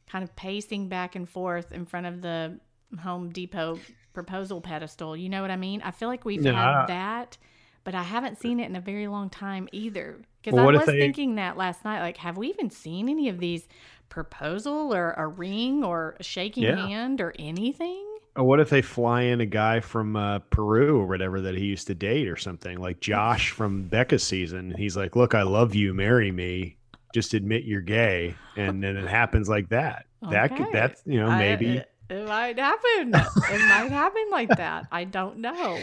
[0.07, 2.59] kind of pacing back and forth in front of the
[3.01, 3.79] Home Depot
[4.23, 5.15] proposal pedestal.
[5.15, 5.81] You know what I mean?
[5.83, 7.37] I feel like we've No, had I- that,
[7.83, 10.19] but I haven't seen it in a very long time either.
[10.41, 12.01] Because Well, I was they- thinking that last night.
[12.01, 13.67] Like, have we even seen any of these
[14.09, 16.75] proposal or a ring or a shaking Yeah.
[16.87, 18.05] hand or anything?
[18.35, 21.65] Or what if they fly in a guy from uh, Peru or whatever that he
[21.65, 24.73] used to date or something like Josh from Becca's season?
[24.77, 26.77] He's like, "Look, I love you, marry me.
[27.13, 30.05] Just admit you're gay," and then it happens like that.
[30.21, 33.13] That could that's you know I- maybe it, it might happen.
[33.13, 34.87] it might happen like that.
[34.91, 35.79] I don't know.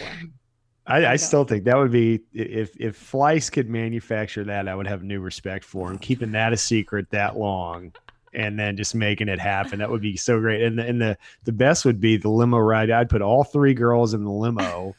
[0.86, 4.86] I, I still think that would be if if Fleiss could manufacture that, I would
[4.86, 5.98] have new respect for him.
[5.98, 7.92] Keeping that a secret that long,
[8.32, 10.62] and then just making it happen, that would be so great.
[10.62, 12.90] And the, and the the best would be the limo ride.
[12.90, 14.94] I'd put all three girls in the limo,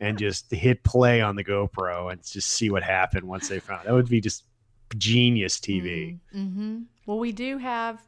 [0.00, 3.86] and just hit play on the GoPro and just see what happened once they found.
[3.86, 4.44] That would be just
[4.96, 6.18] genius TV.
[6.34, 6.82] Mm-hmm.
[7.04, 8.00] Well, we do have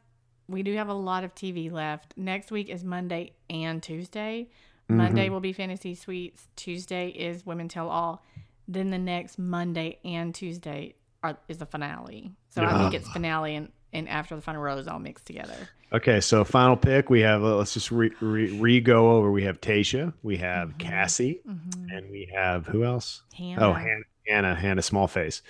[0.51, 2.13] we do have a lot of TV left.
[2.17, 4.49] Next week is Monday and Tuesday.
[4.87, 5.33] Monday Mm-hmm.
[5.33, 6.47] will be Fantasy Suites.
[6.55, 8.23] Tuesday is Women Tell All.
[8.67, 12.31] Then the next Monday and Tuesday are, is the finale.
[12.49, 15.55] So I think it's finale and, and after the final rose all mixed together.
[15.93, 17.43] Okay, so final pick we have.
[17.43, 19.29] uh, Let's just re, re, re go over.
[19.31, 20.77] We have Tayshia, we have Mhm.
[20.79, 21.89] Cassie, Mm-hmm.
[21.89, 23.23] and we have who else?
[23.33, 23.67] Hannah.
[23.69, 25.41] Oh, Hannah, Hannah, Hannah Smallface.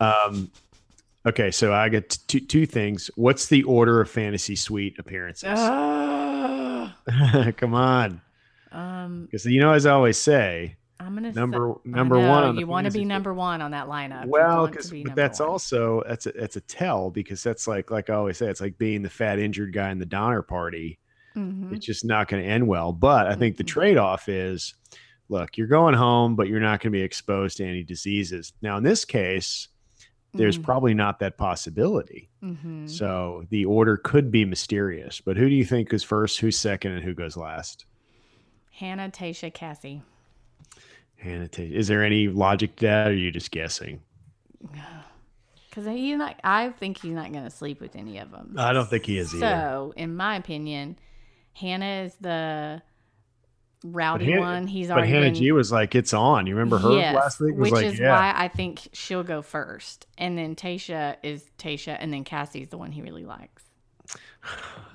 [0.00, 0.50] Um,
[1.26, 3.10] okay, so I got two two things.
[3.16, 5.48] What's the order of fantasy suite appearances?
[5.58, 6.90] Ugh.
[7.56, 8.20] Come on,
[8.72, 12.44] um, because you know, as I always say, I'm gonna number say, number one.
[12.44, 14.26] On You want to be number one on that lineup.
[14.26, 15.48] Well, because be but that's one.
[15.48, 18.78] also that's a that's a tell because that's like like I always say, it's like
[18.78, 20.98] being the fat injured guy in the Donner Party.
[21.36, 21.72] Mhm.
[21.72, 22.92] It's just not going to end well.
[22.92, 23.68] But I think the Mhm.
[23.68, 24.74] trade off is,
[25.28, 28.54] look, you're going home, but you're not going to be exposed to any diseases.
[28.62, 29.68] Now, in this case,
[30.36, 30.62] there's Mm.
[30.64, 32.28] probably not that possibility.
[32.42, 32.88] Mhm.
[32.88, 35.20] So the order could be mysterious.
[35.20, 37.84] But who do you think is first, who's second, and who goes last?
[38.72, 40.02] Hannah, Tayshia, Cassie.
[41.16, 41.72] Hannah, Tate.
[41.72, 44.00] is there any logic to that, or are you just guessing?
[45.68, 46.40] Because he's not.
[46.42, 48.54] I think he's not going to sleep with any of them.
[48.56, 49.40] I don't think he is either.
[49.46, 50.98] So, in my opinion,
[51.52, 52.80] Hannah is the
[53.92, 54.66] rowdy Hannah- one.
[54.66, 55.08] He's already.
[55.08, 56.46] But Hannah been, G was like, it's on.
[56.46, 57.54] You remember her Yes, last week?
[57.56, 58.12] Was which like, is yeah.
[58.14, 62.78] why I think she'll go first, and then Tayshia is Tayshia, and then Cassie's the
[62.78, 63.64] one he really likes.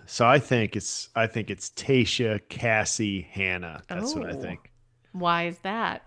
[0.07, 3.81] So I think it's I think it's Tayshia, Cassie, Hannah.
[3.87, 4.69] That's what I think.
[5.13, 6.05] Why is that?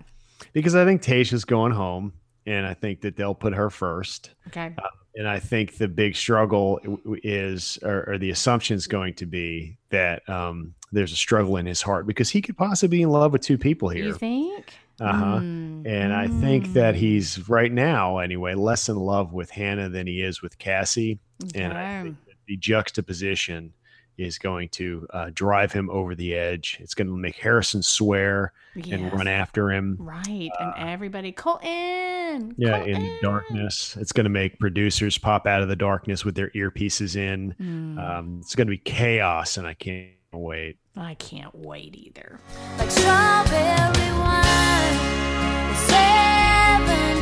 [0.52, 2.12] Because I think Tayshia's going home,
[2.44, 4.32] and I think that they'll put her first.
[4.48, 4.74] Okay.
[4.76, 6.80] Um, And I think the big struggle
[7.22, 11.66] is, or, or the assumption is going to be that um, there's a struggle in
[11.66, 14.06] his heart because he could possibly be in love with two people here.
[14.06, 14.74] You think?
[15.00, 15.38] Uh-huh.
[15.40, 19.88] Mm, And I think that mm, he's right now, anyway, less in love with Hannah
[19.88, 21.18] than he is with Cassie.
[21.54, 23.72] And I think the juxtaposition
[24.16, 26.78] is going to uh, drive him over the edge.
[26.80, 28.52] It's going to make Harrison swear
[28.90, 29.96] and run after him.
[30.00, 32.54] Right, and everybody, Colton.
[32.56, 33.96] Yeah, in the darkness.
[34.00, 37.54] It's going to make producers pop out of the darkness with their earpieces in.
[37.60, 40.78] Mm, Um, it's going to be chaos, and I can't wait.
[40.96, 42.38] I can't wait either.
[42.78, 44.44] like strawberry wine.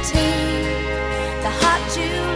[0.03, 2.32] Seventeen, the hot July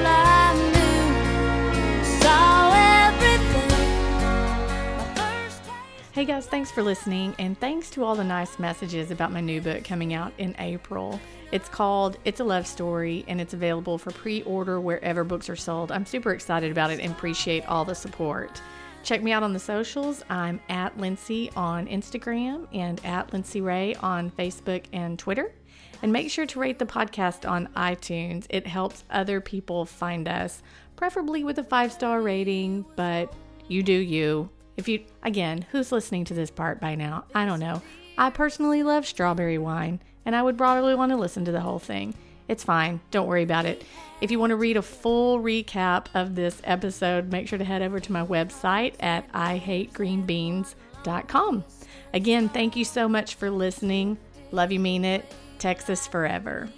[6.16, 9.60] Hey guys, thanks for listening, and thanks to all the nice messages about my new
[9.60, 11.20] book coming out in April.
[11.52, 15.56] It's called It's a Love Story, and it's available for pre order wherever books are
[15.56, 15.92] sold.
[15.92, 18.62] I'm super excited about it and appreciate all the support.
[19.02, 20.24] Check me out on the socials.
[20.30, 25.52] I'm at Lindsay on Instagram and at Lindsay Ray on Facebook and Twitter.
[26.00, 28.46] And make sure to rate the podcast on iTunes.
[28.48, 30.62] It helps other people find us,
[30.96, 33.34] preferably with a five star rating, but
[33.68, 34.48] you do you.
[34.76, 37.24] If you, again, who's listening to this part by now?
[37.34, 37.80] I don't know.
[38.18, 41.78] I personally love strawberry wine, and I would probably want to listen to the whole
[41.78, 42.14] thing.
[42.48, 43.00] It's fine.
[43.10, 43.84] Don't worry about it.
[44.20, 47.80] If you want to read a full recap of this episode, make sure to head
[47.82, 51.64] over to my website at ihategreenbeans.com.
[52.14, 54.16] Again, thank you so much for listening.
[54.52, 55.34] Love you, mean it.
[55.58, 56.70] Texas forever.